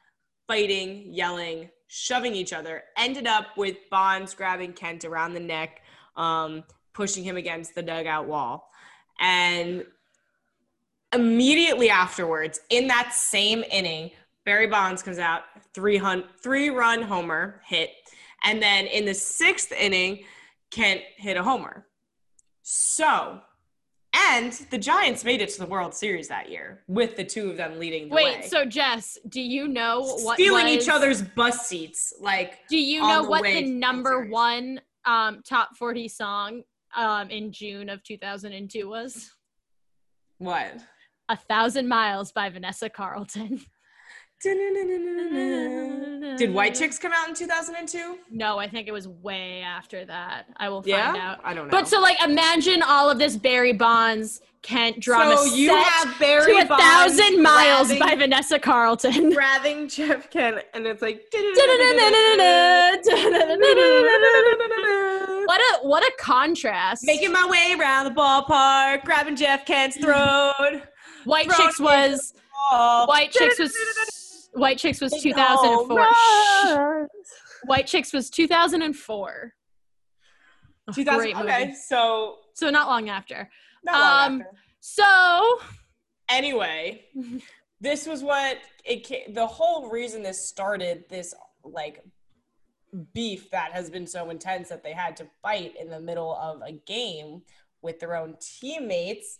[0.47, 2.83] fighting, yelling, shoving each other.
[2.97, 5.81] Ended up with Bonds grabbing Kent around the neck,
[6.15, 8.69] um, pushing him against the dugout wall.
[9.19, 9.85] And
[11.13, 14.11] immediately afterwards, in that same inning,
[14.45, 15.43] Barry Bonds comes out,
[15.73, 17.89] three, hun- three run homer hit.
[18.43, 20.25] And then in the sixth inning,
[20.71, 21.87] Kent hit a homer.
[22.61, 23.41] So,
[24.31, 27.57] and the Giants made it to the World Series that year with the two of
[27.57, 28.47] them leading the Wait, way.
[28.47, 32.13] so Jess, do you know what stealing was- each other's bus seats.
[32.19, 36.63] Like, Do you know the what the to the number one um, top forty song
[36.95, 39.31] um, in June of 2002 was?
[40.37, 40.77] what?
[41.29, 43.61] A Thousand Miles by Vanessa Carlton.
[46.37, 48.17] Did White Chicks come out in 2002?
[48.29, 50.45] No, I think it was way after that.
[50.57, 51.39] I will find Yeah, out.
[51.43, 51.71] I don't know.
[51.71, 56.19] But so like imagine all of this Barry Bonds Kent drama so you set have
[56.19, 59.31] Barry to a Bonds thousand miles grabbing- by Vanessa Carlton.
[59.31, 61.23] grabbing Jeff Kent, and it's like.
[65.45, 67.05] what a what a contrast.
[67.05, 70.81] Making my way around the ballpark, grabbing Jeff Kent's throat.
[71.25, 72.33] White Chicks was.
[72.71, 73.71] White Chicks was
[74.55, 75.97] White Chicks was 2004.
[75.99, 77.07] Oh,
[77.65, 79.53] White Chicks was 2004.
[80.87, 81.47] A 2000, great movie.
[81.49, 83.49] okay, so So not long after.
[83.83, 84.57] not long Um, after.
[84.81, 85.59] So
[86.29, 87.05] Anyway,
[87.81, 89.33] this was what it.
[89.35, 91.33] The whole reason this started this
[91.63, 92.03] like
[93.13, 96.61] beef that has been so intense that they had to fight in the middle of
[96.61, 97.41] a game
[97.83, 99.37] with their own teammates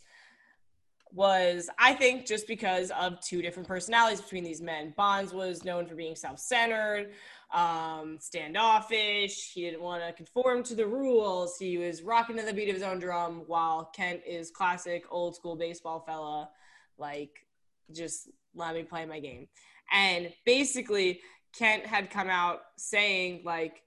[1.15, 4.93] was I think just because of two different personalities between these men.
[4.97, 7.11] Bonds was known for being self-centered,
[7.53, 9.53] um, standoffish.
[9.53, 11.57] He didn't want to conform to the rules.
[11.57, 15.35] He was rocking to the beat of his own drum, while Kent is classic old
[15.35, 16.49] school baseball fella,
[16.97, 17.47] like
[17.93, 19.47] just let me play my game.
[19.91, 21.21] And basically,
[21.57, 23.83] Kent had come out saying like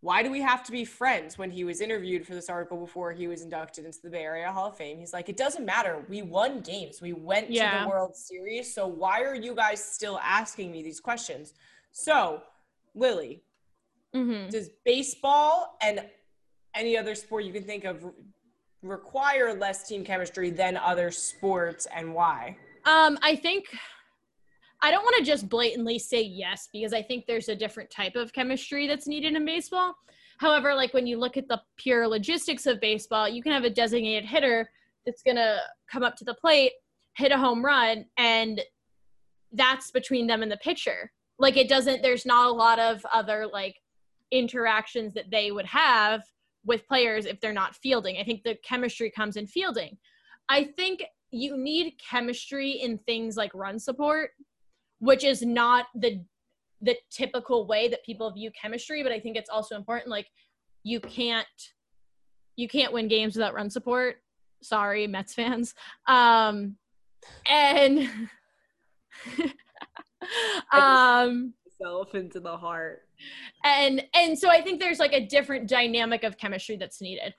[0.00, 3.12] why do we have to be friends when he was interviewed for this article before
[3.12, 4.98] he was inducted into the Bay Area Hall of Fame?
[4.98, 6.04] He's like, it doesn't matter.
[6.08, 7.00] We won games.
[7.00, 8.72] We went to the World Series.
[8.72, 11.54] So why are you guys still asking me these questions?
[11.92, 12.42] So,
[12.94, 13.42] Lily,
[14.14, 14.50] mm-hmm.
[14.50, 16.04] does baseball and
[16.74, 18.10] any other sport you can think of re-
[18.82, 22.56] require less team chemistry than other sports and why?
[22.84, 23.64] Um, I think
[24.82, 28.14] I don't want to just blatantly say yes because I think there's a different type
[28.14, 29.94] of chemistry that's needed in baseball.
[30.38, 33.70] However, like when you look at the pure logistics of baseball, you can have a
[33.70, 34.70] designated hitter
[35.06, 35.58] that's going to
[35.90, 36.72] come up to the plate,
[37.16, 38.60] hit a home run, and
[39.52, 41.10] that's between them and the pitcher.
[41.38, 43.76] Like it doesn't, there's not a lot of other like
[44.30, 46.22] interactions that they would have
[46.64, 48.18] with players if they're not fielding.
[48.18, 49.96] I think the chemistry comes in fielding.
[50.48, 54.30] I think you need chemistry in things like run support,
[54.98, 56.24] which is not the
[56.82, 60.26] the typical way that people view chemistry, but I think it's also important like
[60.82, 61.46] you can't
[62.56, 64.16] you can't win games without run support.
[64.62, 65.74] Sorry, Mets fans.
[66.06, 66.76] Um
[67.48, 68.08] and
[70.72, 73.02] um Self into the heart.
[73.64, 77.34] and and so i think there's like a different dynamic of chemistry that's needed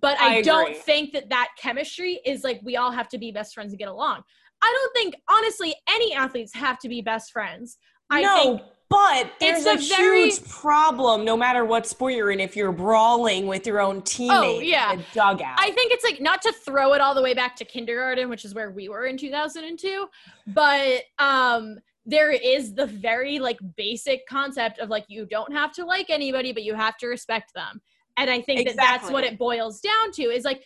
[0.00, 3.32] but i, I don't think that that chemistry is like we all have to be
[3.32, 4.22] best friends and get along
[4.64, 7.78] i don't think honestly any athletes have to be best friends
[8.10, 12.14] i no, think but there's it's a, a very- huge problem no matter what sport
[12.14, 14.92] you're in if you're brawling with your own teammate Oh, yeah.
[14.92, 15.56] in a dugout.
[15.58, 18.44] I think it's like not to throw it all the way back to kindergarten, which
[18.44, 20.06] is where we were in 2002,
[20.48, 25.84] but um there is the very like basic concept of like you don't have to
[25.84, 27.80] like anybody, but you have to respect them.
[28.16, 30.62] And I think that that's what it boils down to is like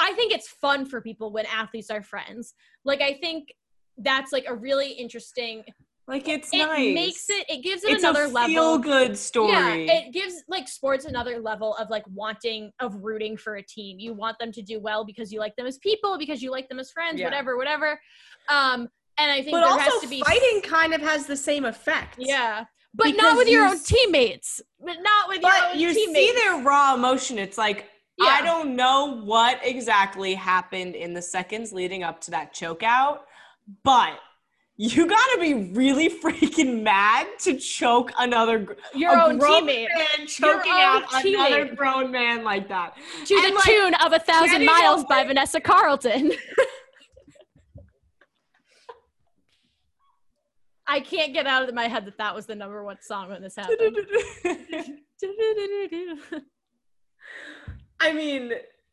[0.00, 2.54] I think it's fun for people when athletes are friends.
[2.84, 3.54] Like I think
[3.98, 5.64] that's like a really interesting
[6.08, 6.62] like it's nice.
[6.62, 6.94] it nice.
[6.94, 9.52] makes it it gives it it's another a level feel good story.
[9.52, 14.00] yeah, it gives like sports another level of like wanting of rooting for a team.
[14.00, 16.68] You want them to do well because you like them as people, because you like
[16.68, 17.26] them as friends, Yeah.
[17.26, 18.00] whatever, whatever.
[18.48, 18.88] Um,
[19.18, 21.64] and I think But there also, has to be fighting kind of has the same
[21.64, 22.16] effect.
[22.18, 24.60] Yeah, but not Because with your own teammates.
[24.80, 25.64] But not with your teammates.
[25.68, 26.18] but own you teammates.
[26.18, 27.38] see their raw emotion.
[27.38, 27.89] It's like
[28.20, 28.28] Yeah.
[28.28, 33.24] I don't know what exactly happened in the seconds leading up to that choke out,
[33.82, 34.18] but
[34.76, 40.72] you gotta be really freaking mad to choke another your own grown teammate man choking
[40.72, 42.96] own out another grown man like that.
[43.26, 46.32] to and, the like, tune of a thousand miles by over- Vanessa Carlton.
[50.86, 53.42] I can't get out of my head that that was the number one song when
[53.42, 53.96] this happened.
[58.00, 58.52] I mean,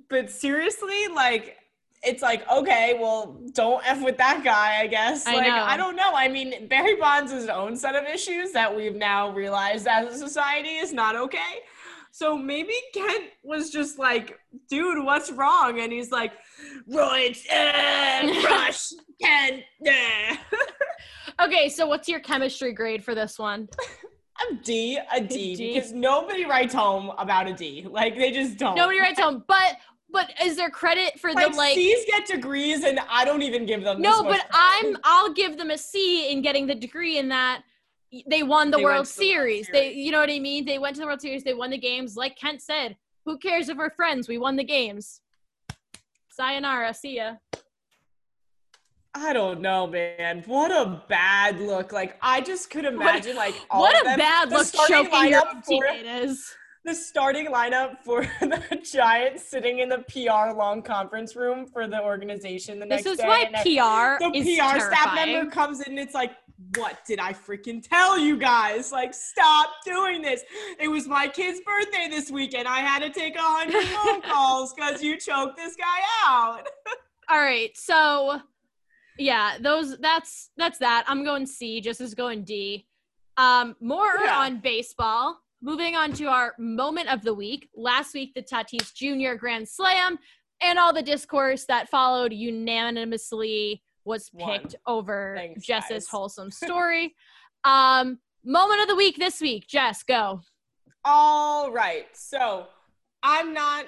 [0.10, 1.58] but seriously, like
[2.03, 5.26] it's like okay, well, don't f with that guy, I guess.
[5.26, 5.64] I like know.
[5.64, 6.14] I don't know.
[6.14, 10.18] I mean, Barry Bonds' his own set of issues that we've now realized as a
[10.18, 11.62] society is not okay.
[12.12, 14.39] So maybe Kent was just like,
[14.70, 15.80] dude, what's wrong?
[15.80, 16.34] And he's like,
[16.88, 18.89] right, uh, rush,
[19.22, 20.36] Kent, uh.
[21.39, 23.70] Okay, so what's your chemistry grade for this one?
[24.39, 25.73] A D, a D, D.
[25.73, 27.88] because nobody writes home about a D.
[27.89, 28.75] Like they just don't.
[28.75, 29.77] Nobody writes home, but
[30.09, 31.73] but is there credit for like, the like?
[31.75, 34.01] C's get degrees, and I don't even give them.
[34.01, 34.47] no, but credit.
[34.53, 37.63] I'm I'll give them a C in getting the degree in that
[38.27, 39.69] they won the They World to the World Series.
[39.71, 40.65] They, you know what I mean?
[40.65, 41.43] They went to the World Series.
[41.43, 42.15] They won the games.
[42.15, 44.27] Like Kent said, who cares if we're friends?
[44.27, 45.21] We won the games.
[46.29, 46.93] Sayonara.
[46.93, 47.35] See ya.
[49.20, 50.43] I don't know, man.
[50.45, 51.91] What a bad look.
[51.91, 55.84] Like I just could imagine like all what a bad look choking your lineup for-
[55.84, 56.53] teammate is.
[56.86, 62.01] the starting lineup for the Giants sitting in the PR long conference room for the
[62.01, 63.28] organization the This next is day.
[63.28, 66.32] why and then PR the is PR staff member comes in and it's like,
[66.76, 68.91] what did I freaking tell you guys?
[68.91, 70.41] Like, stop doing this.
[70.80, 72.68] It was my kid's birthday this weekend.
[72.68, 76.68] I had to take a hundred phone calls because you choked this guy out.
[77.30, 78.39] All right, so
[79.20, 81.03] yeah, those that's that's that.
[81.07, 82.86] I'm going C, just as going D.
[83.38, 84.39] Um, more Yeah.
[84.39, 85.39] on baseball.
[85.61, 87.70] Moving on to our moment of the week.
[87.76, 89.36] Last week, the Tatis Jr.
[89.36, 90.20] Grand Slam
[90.61, 96.07] and all the discourse that followed unanimously was picked over Thanks, Jess's guys.
[96.07, 97.15] wholesome story.
[97.63, 99.68] um, moment of the week this week.
[99.68, 100.41] Jess, go.
[101.03, 102.05] All right.
[102.13, 102.68] So
[103.24, 103.86] I'm not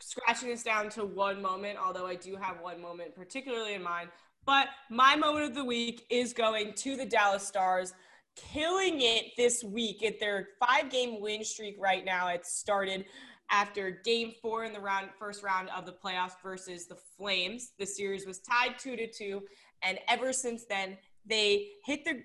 [0.00, 4.10] scratching this down to one moment, although I do have one moment particularly in mind.
[4.46, 7.92] But my moment of the week is going to the Dallas Stars,
[8.36, 12.28] killing it this week at their five game win streak right now.
[12.28, 13.04] It started
[13.50, 17.72] after game four in the round first round of the playoffs versus the Flames.
[17.78, 19.42] The series was tied two to two.
[19.82, 22.22] And ever since then, they hit the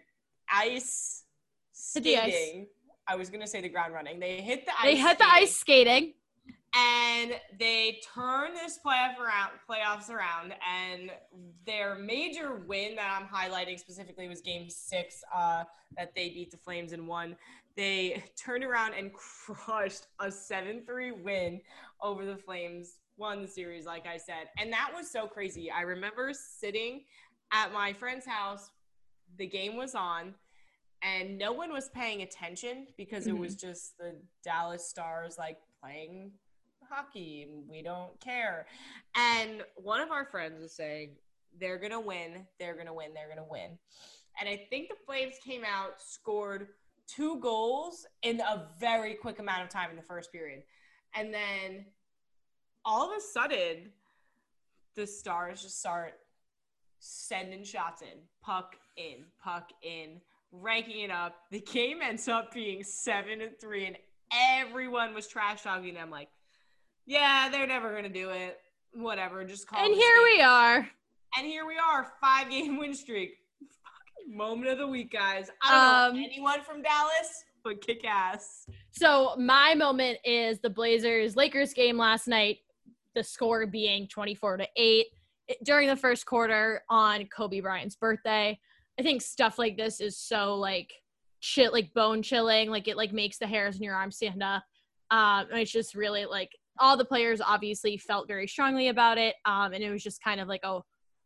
[0.49, 1.24] ice
[1.95, 2.34] Hit the ice.
[2.34, 2.67] skating.
[3.07, 4.19] I was gonna say the ground running.
[4.19, 4.84] They hit the ice.
[4.84, 6.13] They hit the ice skating.
[6.74, 11.11] And they turn this playoff around, playoffs around, and
[11.65, 15.65] their major win that I'm highlighting specifically was Game Six, uh,
[15.97, 17.36] that they beat the Flames and won.
[17.76, 19.11] They turned around and
[19.45, 21.59] crushed a seven-three win
[22.01, 25.69] over the Flames, won the series, like I said, and that was so crazy.
[25.69, 27.01] I remember sitting
[27.51, 28.72] at my friend's house.
[29.38, 30.36] The game was on.
[31.03, 36.32] And no one was paying attention because it was just the Dallas Stars like playing
[36.92, 38.66] hockey we don't care.
[39.16, 41.12] And one of our friends was saying,
[41.60, 43.78] they're going to win, they're going to win, they're going to win.
[44.39, 46.68] And I think the Flames came out, scored
[47.08, 50.64] two goals in a very quick amount of time in the first period.
[51.14, 51.86] And then
[52.86, 53.92] all of a sudden,
[54.96, 56.14] the Stars just start
[57.00, 60.22] sending shots in, puck in, puck in,
[60.52, 61.36] ranking it up.
[61.52, 63.98] The game ends up being seven and three, and
[64.34, 66.30] everyone was trash talking them like,
[67.06, 68.60] yeah, they're never gonna do it.
[68.93, 69.84] Whatever, just call.
[69.84, 70.89] And here skate." we are.
[71.38, 73.38] And here we are, five game win streak.
[73.60, 75.49] Fucking moment of the week, guys.
[75.62, 78.66] I don't know Um, anyone from Dallas, but kick ass.
[78.91, 82.58] So my moment is the Blazers Lakers game last night.
[83.16, 85.06] The score being 24 to 8
[85.64, 88.60] during the first quarter on Kobe Bryant's birthday.
[88.99, 90.91] I think stuff like this is so like
[91.39, 94.64] shit, like bone chilling, like it like makes the hairs in your arms stand up.
[95.12, 99.36] Um and it's just really like all the players obviously felt very strongly about it.
[99.45, 100.82] Um and it was just kind of like a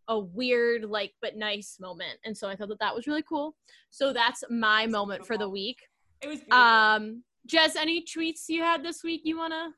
[0.08, 2.20] a weird like but nice moment.
[2.24, 3.56] And so I thought that that was really cool.
[3.90, 5.80] So that's my moment for the week.
[6.22, 6.60] It was beautiful.
[6.60, 9.72] Um, Jess, any tweets you had this week you wanna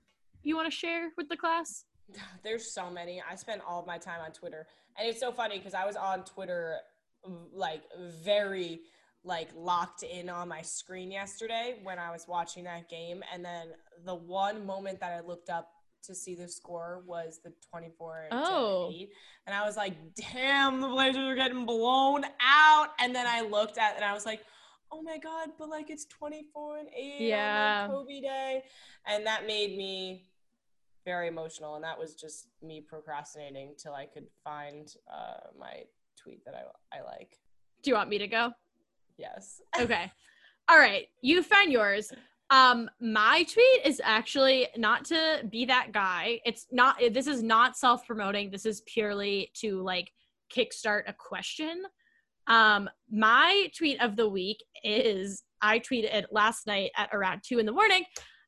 [0.43, 1.85] you wanna share with the class?
[2.43, 3.21] There's so many.
[3.29, 5.95] I spent all of my time on Twitter, and it's so funny because I was
[5.95, 6.77] on Twitter,
[7.53, 7.83] like
[8.23, 8.81] very
[9.27, 13.67] like locked in on my screen yesterday when I was watching that game, and then
[14.05, 15.69] the one moment that I looked up
[16.03, 18.89] to see the score was the 24 Oh.
[18.93, 19.09] 8
[19.45, 19.93] and I was like
[20.31, 24.13] damn the Blazers are getting blown out and then I looked at it and I
[24.13, 24.41] was like
[24.91, 27.87] oh my god but like it's 24 and 8 Yeah.
[27.87, 28.63] Kobe day
[29.05, 30.29] and that made me
[31.03, 35.83] very emotional and that was just me procrastinating till i could find uh, my
[36.15, 37.37] tweet that I, I like
[37.81, 38.51] Do you want me to go?
[39.17, 40.11] Yes Okay.
[40.69, 41.07] All right.
[41.21, 42.11] You found yours.
[42.49, 46.39] Um, my tweet is actually not to be that guy.
[46.45, 48.51] It's not this is not self-promoting.
[48.51, 50.11] This is purely to like
[50.53, 51.83] kickstart a question.
[52.47, 57.65] Um, my tweet of the week is I tweeted last night at around two in
[57.65, 58.03] the morning.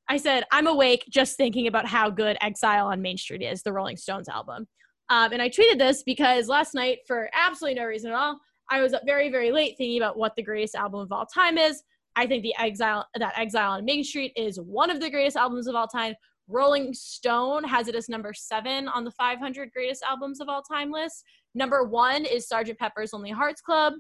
[0.10, 3.74] I said, I'm awake just thinking about how good Exile on Main Street is, the
[3.74, 4.68] Rolling Stones album.
[5.10, 8.40] Um, and I tweeted this because last night, for absolutely no reason at all,
[8.70, 11.58] I was up very, very late thinking about what the greatest album of all time
[11.58, 11.84] is.
[12.16, 15.68] I think the Exile that Exile on Main Street is one of the greatest albums
[15.68, 16.16] of all time.
[16.48, 20.92] Rolling Stone has it as number seven on the 500 greatest albums of all time
[20.92, 21.24] list.
[21.54, 22.78] Number one is Sgt.
[22.78, 23.94] Pepper's Lonely Hearts Club.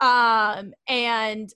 [0.00, 1.48] Um, and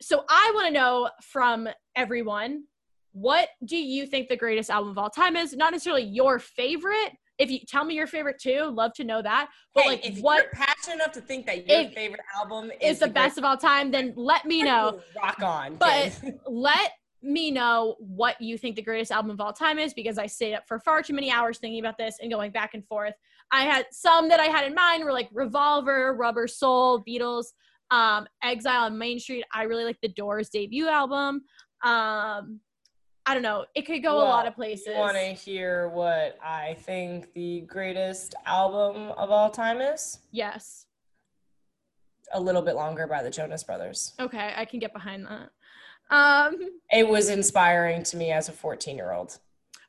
[0.00, 2.64] so I want to know from everyone,
[3.12, 5.54] what do you think the greatest album of all time is?
[5.54, 7.12] Not necessarily your favorite.
[7.38, 9.48] If you tell me your favorite too, love to know that.
[9.74, 12.92] But hey, like, if what you're passionate enough to think that your favorite album is
[12.92, 13.90] is the best of all time?
[13.90, 15.00] Then let me know.
[15.16, 19.78] rock on But let me know what you think the greatest album of all time
[19.78, 22.52] is because I stayed up for far too many hours thinking about this and going
[22.52, 23.14] back and forth.
[23.50, 27.46] I had some that I had in mind were like Revolver, Rubber Soul, Beatles,
[27.90, 29.44] um, Exile on Main Street.
[29.52, 31.42] I really like the Doors debut album.
[31.82, 32.60] Um,
[33.26, 33.64] I don't know.
[33.74, 34.94] It could go a lot of places.
[34.96, 40.18] Want to hear what I think the greatest album of all time is?
[40.30, 40.86] Yes.
[42.34, 44.12] A little bit longer by the Jonas Brothers.
[44.20, 45.50] Okay, I can get behind that.
[46.14, 46.56] Um,
[46.92, 49.38] It was inspiring to me as a 14 year old.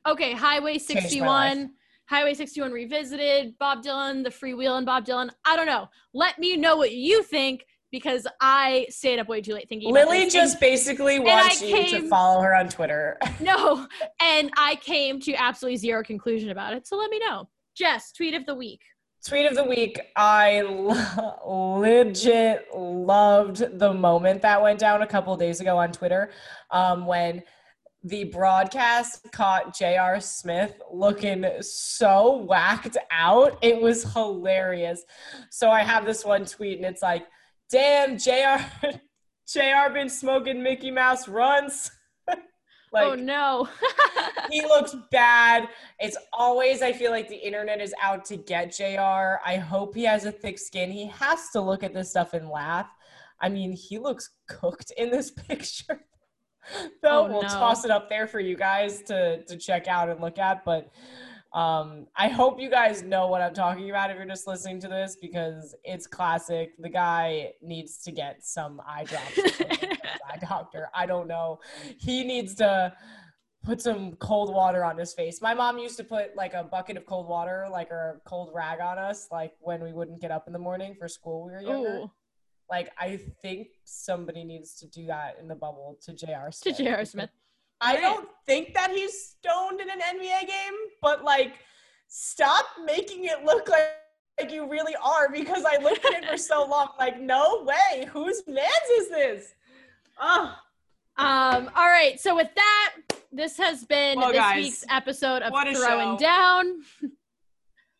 [0.05, 1.53] okay, Highway Changed my life.
[1.53, 1.71] 61.
[2.07, 5.31] Highway 61 revisited, Bob Dylan, the Freewheelin' Bob Dylan.
[5.43, 5.89] I don't know.
[6.13, 7.65] Let me know what you think
[7.95, 12.41] because I stayed up way too late thinking Lily just basically wants you to follow
[12.41, 13.17] her on Twitter.
[13.39, 13.87] No,
[14.21, 16.87] and I came to absolutely zero conclusion about it.
[16.87, 17.47] So let me know.
[17.75, 18.81] Jess, tweet of the week.
[19.25, 19.99] Tweet of the week.
[20.15, 26.31] I lo- legit loved the moment that went down a couple days ago on Twitter
[26.71, 27.43] um, when
[28.03, 30.19] the broadcast caught J.R.
[30.19, 33.57] Smith looking so whacked out.
[33.61, 35.03] It was hilarious.
[35.49, 37.25] So I have this one tweet and it's like,
[37.69, 38.63] damn, JR,
[39.47, 41.91] JR been smoking Mickey Mouse runs.
[42.27, 43.67] like, oh no.
[44.51, 45.69] he looks bad.
[45.99, 49.39] It's always, I feel like the internet is out to get JR.
[49.45, 50.91] I hope he has a thick skin.
[50.91, 52.87] He has to look at this stuff and laugh.
[53.39, 56.01] I mean, he looks cooked in this picture.
[57.03, 57.47] Though Oh, we'll no.
[57.47, 60.65] toss it up there for you guys to to check out and look at.
[60.65, 60.89] But
[61.55, 64.87] um, I hope you guys know what I'm talking about if you're just listening to
[64.89, 66.71] this because it's classic.
[66.77, 69.37] The guy needs to get some eye drops.
[69.37, 69.97] or something from his
[70.31, 70.89] eye doctor.
[70.93, 71.59] I don't know.
[71.97, 72.93] He needs to
[73.63, 75.41] put some cold water on his face.
[75.41, 78.51] My mom used to put like a bucket of cold water, like or a cold
[78.53, 81.45] rag on us, like when we wouldn't get up in the morning for school.
[81.45, 81.97] when We were younger.
[82.03, 82.11] Ooh,
[82.69, 86.47] Like I think somebody needs to do that in the bubble to J.R.
[86.47, 86.77] to Smith.
[86.77, 87.05] J.R.
[87.05, 87.29] Smith.
[87.85, 91.55] I don't think that he's stoned in an NBA game, but like,
[92.07, 93.89] stop making it look like,
[94.39, 96.89] like you really are because I looked at it for so long.
[96.99, 98.05] Like, no way.
[98.11, 99.53] Whose man's is this?
[100.19, 100.55] Oh,
[101.17, 102.19] Um, all right.
[102.19, 102.95] So with that,
[103.31, 106.17] this has been this guys, week's episode of Throwing show.
[106.19, 106.81] Down.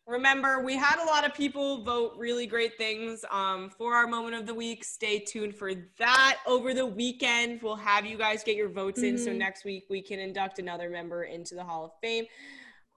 [0.06, 4.34] remember, we had a lot of people vote really great things um, for our moment
[4.36, 4.84] of the week.
[4.84, 7.60] Stay tuned for that over the weekend.
[7.62, 9.36] We'll have you guys get your votes in so Mhm.
[9.38, 12.26] next week we can induct another member into the Hall of Fame.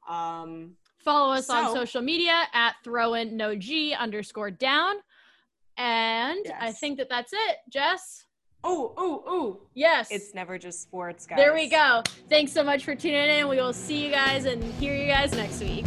[0.08, 4.96] Um, Follow us on social media at throwin no g underscore down.
[5.78, 7.58] And I think that that's it.
[7.70, 8.26] Jess?
[8.66, 9.62] oh, oh, oh.
[9.74, 10.10] Yes.
[10.12, 11.38] It's never just sports, guys.
[11.38, 12.04] there we go.
[12.28, 13.48] Thanks so much for tuning in.
[13.48, 15.86] We will see you guys and hear you guys next week.